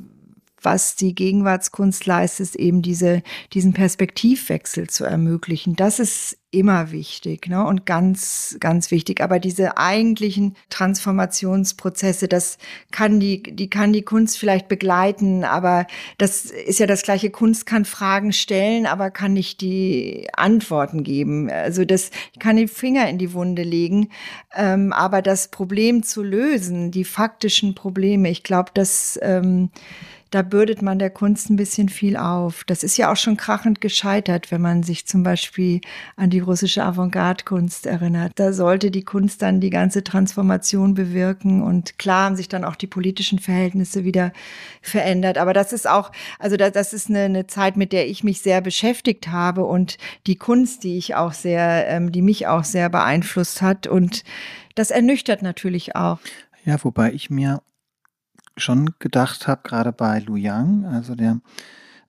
was 0.62 0.96
die 0.96 1.14
Gegenwartskunst 1.14 2.06
leistet, 2.06 2.46
ist 2.46 2.56
eben 2.56 2.82
diese, 2.82 3.22
diesen 3.52 3.72
Perspektivwechsel 3.72 4.88
zu 4.88 5.04
ermöglichen. 5.04 5.76
Das 5.76 5.98
ist 5.98 6.38
immer 6.50 6.90
wichtig 6.90 7.48
ne? 7.48 7.64
und 7.66 7.84
ganz, 7.84 8.56
ganz 8.60 8.90
wichtig. 8.90 9.20
Aber 9.20 9.38
diese 9.38 9.76
eigentlichen 9.76 10.56
Transformationsprozesse, 10.70 12.28
das 12.28 12.56
kann 12.90 13.20
die, 13.20 13.42
die 13.42 13.68
kann 13.68 13.92
die 13.92 14.02
Kunst 14.02 14.38
vielleicht 14.38 14.68
begleiten, 14.68 15.44
aber 15.44 15.86
das 16.18 16.46
ist 16.46 16.78
ja 16.78 16.86
das 16.86 17.02
gleiche. 17.02 17.30
Kunst 17.30 17.66
kann 17.66 17.84
Fragen 17.84 18.32
stellen, 18.32 18.86
aber 18.86 19.10
kann 19.10 19.34
nicht 19.34 19.60
die 19.60 20.28
Antworten 20.34 21.02
geben. 21.02 21.50
Also 21.50 21.84
das 21.84 22.10
kann 22.38 22.56
den 22.56 22.68
Finger 22.68 23.08
in 23.08 23.18
die 23.18 23.34
Wunde 23.34 23.62
legen, 23.62 24.08
ähm, 24.54 24.92
aber 24.92 25.20
das 25.20 25.48
Problem 25.48 26.02
zu 26.02 26.22
lösen, 26.22 26.90
die 26.90 27.04
faktischen 27.04 27.74
Probleme, 27.74 28.30
ich 28.30 28.42
glaube, 28.42 28.70
dass 28.72 29.18
ähm, 29.22 29.70
da 30.30 30.42
bürdet 30.42 30.82
man 30.82 30.98
der 30.98 31.10
Kunst 31.10 31.50
ein 31.50 31.56
bisschen 31.56 31.88
viel 31.88 32.16
auf. 32.16 32.64
Das 32.64 32.82
ist 32.82 32.96
ja 32.96 33.12
auch 33.12 33.16
schon 33.16 33.36
krachend 33.36 33.80
gescheitert, 33.80 34.50
wenn 34.50 34.60
man 34.60 34.82
sich 34.82 35.06
zum 35.06 35.22
Beispiel 35.22 35.80
an 36.16 36.30
die 36.30 36.40
russische 36.40 36.82
Avantgarde-Kunst 36.84 37.86
erinnert. 37.86 38.32
Da 38.34 38.52
sollte 38.52 38.90
die 38.90 39.04
Kunst 39.04 39.42
dann 39.42 39.60
die 39.60 39.70
ganze 39.70 40.02
Transformation 40.02 40.94
bewirken 40.94 41.62
und 41.62 41.98
klar 41.98 42.26
haben 42.26 42.36
sich 42.36 42.48
dann 42.48 42.64
auch 42.64 42.76
die 42.76 42.88
politischen 42.88 43.38
Verhältnisse 43.38 44.04
wieder 44.04 44.32
verändert. 44.82 45.38
Aber 45.38 45.52
das 45.52 45.72
ist 45.72 45.88
auch, 45.88 46.10
also 46.38 46.56
das, 46.56 46.92
ist 46.92 47.08
eine, 47.08 47.20
eine 47.20 47.46
Zeit, 47.46 47.76
mit 47.76 47.92
der 47.92 48.08
ich 48.08 48.24
mich 48.24 48.40
sehr 48.40 48.60
beschäftigt 48.60 49.28
habe 49.28 49.64
und 49.64 49.96
die 50.26 50.36
Kunst, 50.36 50.82
die 50.82 50.98
ich 50.98 51.14
auch 51.14 51.32
sehr, 51.32 51.86
ähm, 51.88 52.10
die 52.10 52.22
mich 52.22 52.46
auch 52.46 52.64
sehr 52.64 52.88
beeinflusst 52.88 53.62
hat 53.62 53.86
und 53.86 54.24
das 54.74 54.90
ernüchtert 54.90 55.42
natürlich 55.42 55.96
auch. 55.96 56.18
Ja, 56.64 56.82
wobei 56.82 57.12
ich 57.12 57.30
mir 57.30 57.62
schon 58.56 58.94
gedacht 58.98 59.46
habe, 59.46 59.62
gerade 59.64 59.92
bei 59.92 60.20
Lu 60.20 60.36
Yang, 60.36 60.86
also 60.86 61.14
der 61.14 61.40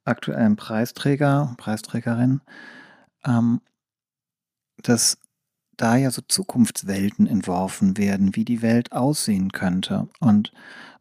aktuellen 0.06 0.56
Preisträger, 0.56 1.54
Preisträgerin, 1.58 2.42
ähm, 3.26 3.62
dass 4.82 5.18
da 5.76 5.96
ja 5.96 6.10
so 6.10 6.22
Zukunftswelten 6.28 7.28
entworfen 7.28 7.98
werden, 7.98 8.36
wie 8.36 8.46
die 8.46 8.62
Welt 8.62 8.92
aussehen 8.92 9.52
könnte. 9.52 10.10
Und 10.20 10.52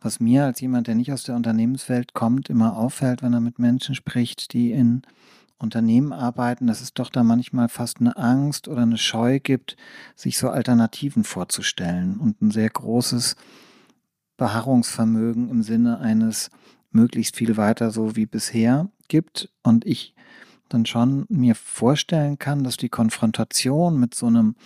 was 0.00 0.20
mir 0.20 0.44
als 0.44 0.60
jemand, 0.60 0.86
der 0.86 0.94
nicht 0.94 1.12
aus 1.12 1.22
der 1.22 1.34
Unternehmenswelt 1.34 2.12
kommt, 2.12 2.50
immer 2.50 2.76
auffällt, 2.76 3.22
wenn 3.22 3.32
er 3.32 3.40
mit 3.40 3.58
Menschen 3.58 3.94
spricht, 3.94 4.52
die 4.52 4.72
in 4.72 5.02
Unternehmen 5.58 6.12
arbeiten, 6.12 6.66
dass 6.66 6.82
es 6.82 6.92
doch 6.92 7.08
da 7.08 7.22
manchmal 7.22 7.70
fast 7.70 8.00
eine 8.00 8.16
Angst 8.18 8.68
oder 8.68 8.82
eine 8.82 8.98
Scheu 8.98 9.40
gibt, 9.40 9.78
sich 10.14 10.36
so 10.36 10.50
Alternativen 10.50 11.24
vorzustellen 11.24 12.18
und 12.18 12.42
ein 12.42 12.50
sehr 12.50 12.68
großes 12.68 13.36
Beharrungsvermögen 14.36 15.48
im 15.48 15.62
Sinne 15.62 15.98
eines 15.98 16.50
möglichst 16.90 17.36
viel 17.36 17.56
weiter 17.56 17.90
so 17.90 18.16
wie 18.16 18.26
bisher 18.26 18.88
gibt. 19.08 19.50
Und 19.62 19.86
ich 19.86 20.14
dann 20.68 20.86
schon 20.86 21.26
mir 21.28 21.54
vorstellen 21.54 22.38
kann, 22.38 22.64
dass 22.64 22.76
die 22.76 22.88
Konfrontation 22.88 23.98
mit 23.98 24.14
so 24.14 24.26
einem 24.26 24.56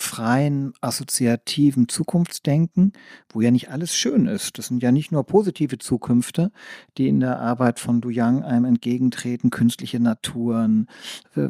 freien, 0.00 0.72
assoziativen 0.80 1.86
Zukunftsdenken, 1.86 2.94
wo 3.28 3.42
ja 3.42 3.50
nicht 3.50 3.70
alles 3.70 3.94
schön 3.94 4.24
ist. 4.26 4.56
Das 4.56 4.68
sind 4.68 4.82
ja 4.82 4.92
nicht 4.92 5.12
nur 5.12 5.24
positive 5.24 5.76
Zukünfte, 5.76 6.52
die 6.96 7.06
in 7.06 7.20
der 7.20 7.38
Arbeit 7.38 7.78
von 7.78 8.00
Du 8.00 8.08
Yang 8.08 8.42
einem 8.42 8.64
entgegentreten, 8.64 9.50
künstliche 9.50 10.00
Naturen, 10.00 10.88
äh, 11.36 11.48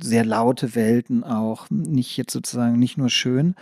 sehr 0.00 0.24
laute 0.24 0.76
Welten 0.76 1.24
auch, 1.24 1.68
nicht 1.68 2.16
jetzt 2.16 2.32
sozusagen 2.32 2.78
nicht 2.78 2.98
nur 2.98 3.10
schön, 3.10 3.56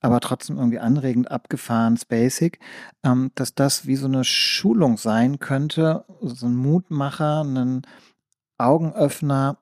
aber 0.00 0.20
trotzdem 0.20 0.56
irgendwie 0.56 0.78
anregend, 0.78 1.30
abgefahren, 1.30 1.98
basic, 2.08 2.58
ähm, 3.04 3.30
dass 3.34 3.54
das 3.54 3.86
wie 3.86 3.96
so 3.96 4.06
eine 4.06 4.24
Schulung 4.24 4.96
sein 4.96 5.38
könnte, 5.38 6.04
so 6.20 6.46
ein 6.46 6.56
Mutmacher, 6.56 7.42
ein 7.44 7.82
Augenöffner, 8.58 9.58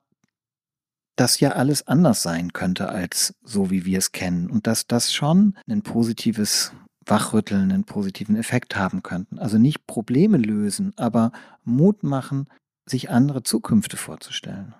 dass 1.17 1.41
ja 1.41 1.51
alles 1.53 1.87
anders 1.89 2.23
sein 2.23 2.53
könnte 2.53 2.89
als 2.89 3.35
so, 3.43 3.71
wie 3.71 3.85
wir 3.85 3.99
es 3.99 4.13
kennen. 4.13 4.49
Und 4.49 4.67
dass 4.67 4.87
das 4.87 5.13
schon 5.13 5.57
ein 5.69 5.83
positives 5.83 6.73
Wachrütteln, 7.05 7.73
einen 7.73 7.85
positiven 7.85 8.37
Effekt 8.37 8.77
haben 8.77 9.03
könnten. 9.03 9.39
Also 9.39 9.59
nicht 9.59 9.87
Probleme 9.87 10.37
lösen, 10.37 10.93
aber 10.97 11.33
Mut 11.65 12.03
machen, 12.03 12.49
sich 12.87 13.11
andere 13.11 13.43
Zukünfte 13.43 13.97
vorzustellen. 13.97 14.75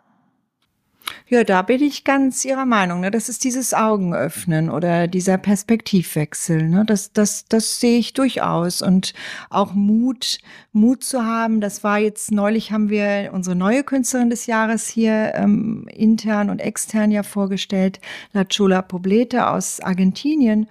Ja, 1.29 1.45
da 1.45 1.63
bin 1.63 1.83
ich 1.83 2.05
ganz 2.05 2.45
Ihrer 2.45 2.65
Meinung. 2.65 3.01
Ne? 3.01 3.11
Das 3.11 3.29
ist 3.29 3.45
dieses 3.45 3.75
Augenöffnen 3.75 4.71
oder 4.71 5.07
dieser 5.07 5.37
Perspektivwechsel. 5.37 6.69
Ne? 6.69 6.85
Das, 6.87 7.13
das, 7.13 7.45
das 7.49 7.81
sehe 7.81 7.99
ich 7.99 8.15
durchaus. 8.15 8.81
Und 8.81 9.13
auch 9.51 9.75
Mut, 9.75 10.39
Mut 10.73 11.05
zu 11.05 11.25
haben. 11.25 11.61
Das 11.61 11.85
war 11.85 11.99
jetzt 11.99 12.33
neulich 12.33 12.73
haben 12.73 12.89
wir 12.89 13.31
unsere 13.33 13.57
neue 13.57 13.85
Künstlerin 13.85 14.31
des 14.31 14.47
Jahres 14.47 14.89
hier 14.89 15.33
ähm, 15.35 15.87
intern 15.93 16.49
und 16.49 16.61
extern 16.61 17.11
ja 17.11 17.23
vorgestellt, 17.23 18.01
La 18.33 18.45
Chola 18.45 18.83
Poblete 18.83 19.49
aus 19.49 19.81
Argentinien. 19.81 20.69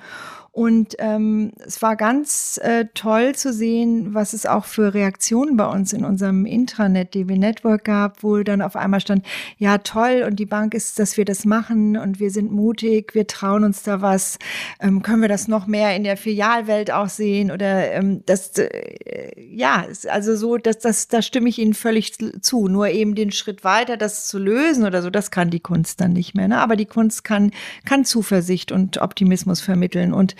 Und 0.57 0.95
ähm, 0.97 1.51
es 1.63 1.83
war 1.83 1.95
ganz 1.95 2.59
äh, 2.63 2.85
toll 2.95 3.35
zu 3.35 3.53
sehen, 3.53 4.15
was 4.15 4.33
es 4.33 4.47
auch 4.47 4.65
für 4.65 4.95
Reaktionen 4.95 5.55
bei 5.55 5.67
uns 5.67 5.93
in 5.93 6.03
unserem 6.03 6.47
Intranet, 6.47 7.13
DW 7.13 7.37
Network 7.37 7.83
gab, 7.83 8.23
wo 8.23 8.41
dann 8.41 8.63
auf 8.63 8.75
einmal 8.75 8.99
stand, 8.99 9.23
ja 9.59 9.77
toll 9.77 10.25
und 10.25 10.37
die 10.37 10.47
Bank 10.47 10.73
ist, 10.73 10.97
dass 10.97 11.15
wir 11.15 11.25
das 11.25 11.45
machen 11.45 11.95
und 11.95 12.19
wir 12.19 12.31
sind 12.31 12.51
mutig, 12.51 13.13
wir 13.13 13.27
trauen 13.27 13.65
uns 13.65 13.83
da 13.83 14.01
was. 14.01 14.39
Ähm, 14.79 15.03
können 15.03 15.21
wir 15.21 15.29
das 15.29 15.47
noch 15.47 15.67
mehr 15.67 15.95
in 15.95 16.03
der 16.03 16.17
Filialwelt 16.17 16.89
auch 16.89 17.09
sehen? 17.09 17.51
Oder 17.51 17.91
ähm, 17.91 18.23
das, 18.25 18.57
äh, 18.57 19.33
ja, 19.37 19.85
also 20.09 20.35
so, 20.35 20.57
das, 20.57 20.79
das, 20.79 21.07
da 21.07 21.21
stimme 21.21 21.49
ich 21.49 21.59
Ihnen 21.59 21.75
völlig 21.75 22.13
zu. 22.41 22.67
Nur 22.67 22.87
eben 22.87 23.13
den 23.13 23.31
Schritt 23.31 23.63
weiter, 23.63 23.95
das 23.95 24.25
zu 24.25 24.39
lösen 24.39 24.87
oder 24.87 25.03
so, 25.03 25.11
das 25.11 25.29
kann 25.29 25.51
die 25.51 25.59
Kunst 25.59 26.01
dann 26.01 26.13
nicht 26.13 26.33
mehr. 26.33 26.47
Ne? 26.47 26.57
Aber 26.57 26.75
die 26.75 26.87
Kunst 26.87 27.23
kann, 27.23 27.51
kann 27.85 28.05
Zuversicht 28.05 28.71
und 28.71 28.97
Optimismus 28.97 29.61
vermitteln. 29.61 30.13
Und 30.13 30.35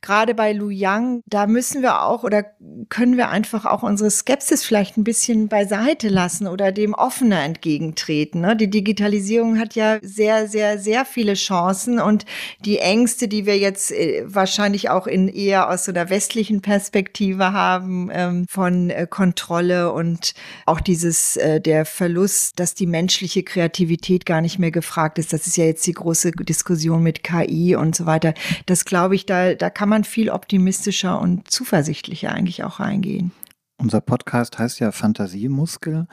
gerade 0.00 0.34
bei 0.34 0.52
Lu 0.52 0.70
Yang, 0.70 1.22
da 1.26 1.46
müssen 1.46 1.82
wir 1.82 2.02
auch 2.02 2.24
oder 2.24 2.44
können 2.88 3.16
wir 3.16 3.28
einfach 3.28 3.64
auch 3.64 3.82
unsere 3.82 4.10
Skepsis 4.10 4.64
vielleicht 4.64 4.96
ein 4.96 5.04
bisschen 5.04 5.48
beiseite 5.48 6.08
lassen 6.08 6.46
oder 6.46 6.72
dem 6.72 6.94
offener 6.94 7.42
entgegentreten. 7.42 8.40
Ne? 8.40 8.56
Die 8.56 8.70
Digitalisierung 8.70 9.58
hat 9.58 9.74
ja 9.74 9.98
sehr, 10.02 10.48
sehr, 10.48 10.78
sehr 10.78 11.04
viele 11.04 11.34
Chancen 11.34 12.00
und 12.00 12.24
die 12.64 12.78
Ängste, 12.78 13.28
die 13.28 13.46
wir 13.46 13.58
jetzt 13.58 13.92
äh, 13.92 14.24
wahrscheinlich 14.26 14.90
auch 14.90 15.06
in 15.06 15.28
eher 15.28 15.70
aus 15.70 15.84
so 15.84 15.92
einer 15.92 16.10
westlichen 16.10 16.62
Perspektive 16.62 17.52
haben, 17.52 18.10
ähm, 18.12 18.46
von 18.48 18.90
äh, 18.90 19.06
Kontrolle 19.08 19.92
und 19.92 20.34
auch 20.66 20.80
dieses, 20.80 21.36
äh, 21.36 21.60
der 21.60 21.84
Verlust, 21.84 22.58
dass 22.60 22.74
die 22.74 22.86
menschliche 22.86 23.42
Kreativität 23.42 24.26
gar 24.26 24.40
nicht 24.40 24.58
mehr 24.58 24.70
gefragt 24.70 25.18
ist. 25.18 25.32
Das 25.32 25.46
ist 25.46 25.56
ja 25.56 25.64
jetzt 25.64 25.86
die 25.86 25.92
große 25.92 26.32
Diskussion 26.32 27.02
mit 27.02 27.22
KI 27.22 27.76
und 27.76 27.96
so 27.96 28.06
weiter. 28.06 28.34
Das 28.66 28.84
glaube 28.84 29.14
ich, 29.14 29.26
da 29.26 29.47
da 29.56 29.70
kann 29.70 29.88
man 29.88 30.04
viel 30.04 30.30
optimistischer 30.30 31.20
und 31.20 31.50
zuversichtlicher 31.50 32.32
eigentlich 32.32 32.64
auch 32.64 32.80
reingehen. 32.80 33.32
Unser 33.78 34.00
Podcast 34.00 34.58
heißt 34.58 34.80
ja 34.80 34.90
Fantasiemuskel, 34.92 36.06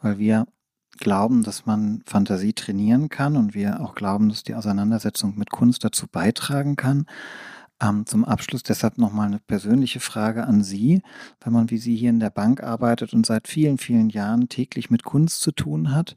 weil 0.00 0.18
wir 0.18 0.46
glauben, 0.98 1.42
dass 1.42 1.66
man 1.66 2.02
Fantasie 2.06 2.52
trainieren 2.52 3.08
kann 3.08 3.36
und 3.36 3.54
wir 3.54 3.80
auch 3.80 3.94
glauben, 3.94 4.28
dass 4.28 4.42
die 4.42 4.54
Auseinandersetzung 4.54 5.34
mit 5.36 5.50
Kunst 5.50 5.84
dazu 5.84 6.06
beitragen 6.06 6.76
kann. 6.76 7.06
Ähm, 7.80 8.06
zum 8.06 8.24
Abschluss 8.24 8.62
deshalb 8.62 8.98
nochmal 8.98 9.26
eine 9.26 9.40
persönliche 9.40 10.00
Frage 10.00 10.44
an 10.44 10.62
Sie. 10.62 11.02
Wenn 11.40 11.52
man 11.52 11.70
wie 11.70 11.78
Sie 11.78 11.96
hier 11.96 12.10
in 12.10 12.20
der 12.20 12.30
Bank 12.30 12.62
arbeitet 12.62 13.12
und 13.12 13.26
seit 13.26 13.48
vielen, 13.48 13.78
vielen 13.78 14.08
Jahren 14.10 14.48
täglich 14.48 14.90
mit 14.90 15.02
Kunst 15.02 15.40
zu 15.40 15.50
tun 15.52 15.92
hat, 15.92 16.14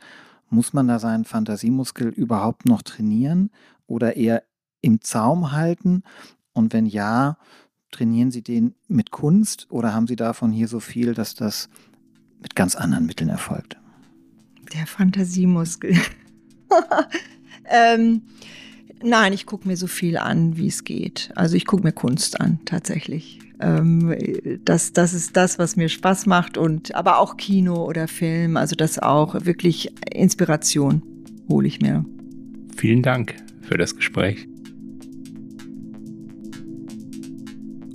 muss 0.50 0.74
man 0.74 0.88
da 0.88 1.00
seinen 1.00 1.26
Fantasiemuskel 1.26 2.10
überhaupt 2.10 2.66
noch 2.66 2.84
trainieren 2.84 3.50
oder 3.88 4.16
eher 4.16 4.44
im 4.82 5.02
Zaum 5.02 5.52
halten? 5.52 6.04
Und 6.56 6.74
wenn 6.74 6.88
ja, 6.88 7.38
trainieren 7.92 8.32
Sie 8.32 8.42
den 8.42 8.74
mit 8.88 9.12
Kunst 9.12 9.68
oder 9.70 9.94
haben 9.94 10.08
Sie 10.08 10.16
davon 10.16 10.52
hier 10.52 10.68
so 10.68 10.80
viel, 10.80 11.14
dass 11.14 11.36
das 11.36 11.70
mit 12.42 12.56
ganz 12.56 12.76
anderen 12.76 13.06
Mitteln 13.06 13.30
erfolgt? 13.30 13.78
Der 14.74 14.88
Fantasiemuskel. 14.88 15.96
ähm, 17.70 18.24
nein, 19.04 19.34
ich 19.34 19.46
gucke 19.46 19.68
mir 19.68 19.78
so 19.78 19.88
viel 19.88 20.18
an, 20.18 20.58
wie 20.58 20.68
es 20.68 20.84
geht. 20.84 21.32
Also 21.36 21.56
ich 21.56 21.66
gucke 21.66 21.84
mir 21.84 21.92
Kunst 21.92 22.40
an, 22.42 22.60
tatsächlich. 22.66 23.40
Ähm, 23.60 24.16
das, 24.64 24.94
das 24.94 25.14
ist 25.14 25.38
das, 25.38 25.60
was 25.60 25.76
mir 25.76 25.90
Spaß 25.90 26.26
macht 26.26 26.58
und 26.58 26.96
aber 26.96 27.20
auch 27.20 27.38
Kino 27.38 27.86
oder 27.86 28.08
Film, 28.08 28.58
also 28.58 28.76
das 28.76 29.00
auch 29.00 29.46
wirklich 29.46 29.94
Inspiration 30.12 31.02
hole 31.50 31.68
ich 31.68 31.82
mir. 31.82 32.04
Vielen 32.76 33.02
Dank 33.02 33.36
für 33.62 33.78
das 33.78 33.96
Gespräch. 33.96 34.48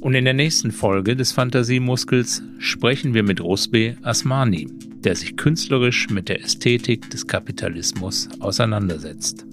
Und 0.00 0.14
in 0.14 0.24
der 0.24 0.34
nächsten 0.34 0.72
Folge 0.72 1.14
des 1.14 1.32
Fantasiemuskels 1.32 2.42
sprechen 2.58 3.12
wir 3.12 3.22
mit 3.22 3.40
Rusbe 3.40 3.96
Asmani, 4.02 4.66
der 5.04 5.14
sich 5.14 5.36
künstlerisch 5.36 6.08
mit 6.08 6.30
der 6.30 6.42
Ästhetik 6.42 7.10
des 7.10 7.26
Kapitalismus 7.26 8.28
auseinandersetzt. 8.40 9.44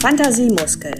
Fantasiemuskel, 0.00 0.94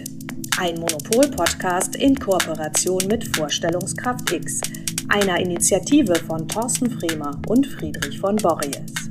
ein 0.57 0.75
Monopol-Podcast 0.75 1.97
in 1.97 2.15
Kooperation 2.15 3.01
mit 3.09 3.35
Vorstellungskraft 3.35 4.31
X, 4.31 4.61
einer 5.09 5.41
Initiative 5.41 6.15
von 6.15 6.47
Thorsten 6.47 6.89
Fremer 6.89 7.37
und 7.47 7.67
Friedrich 7.67 8.17
von 8.21 8.37
Borries. 8.37 9.02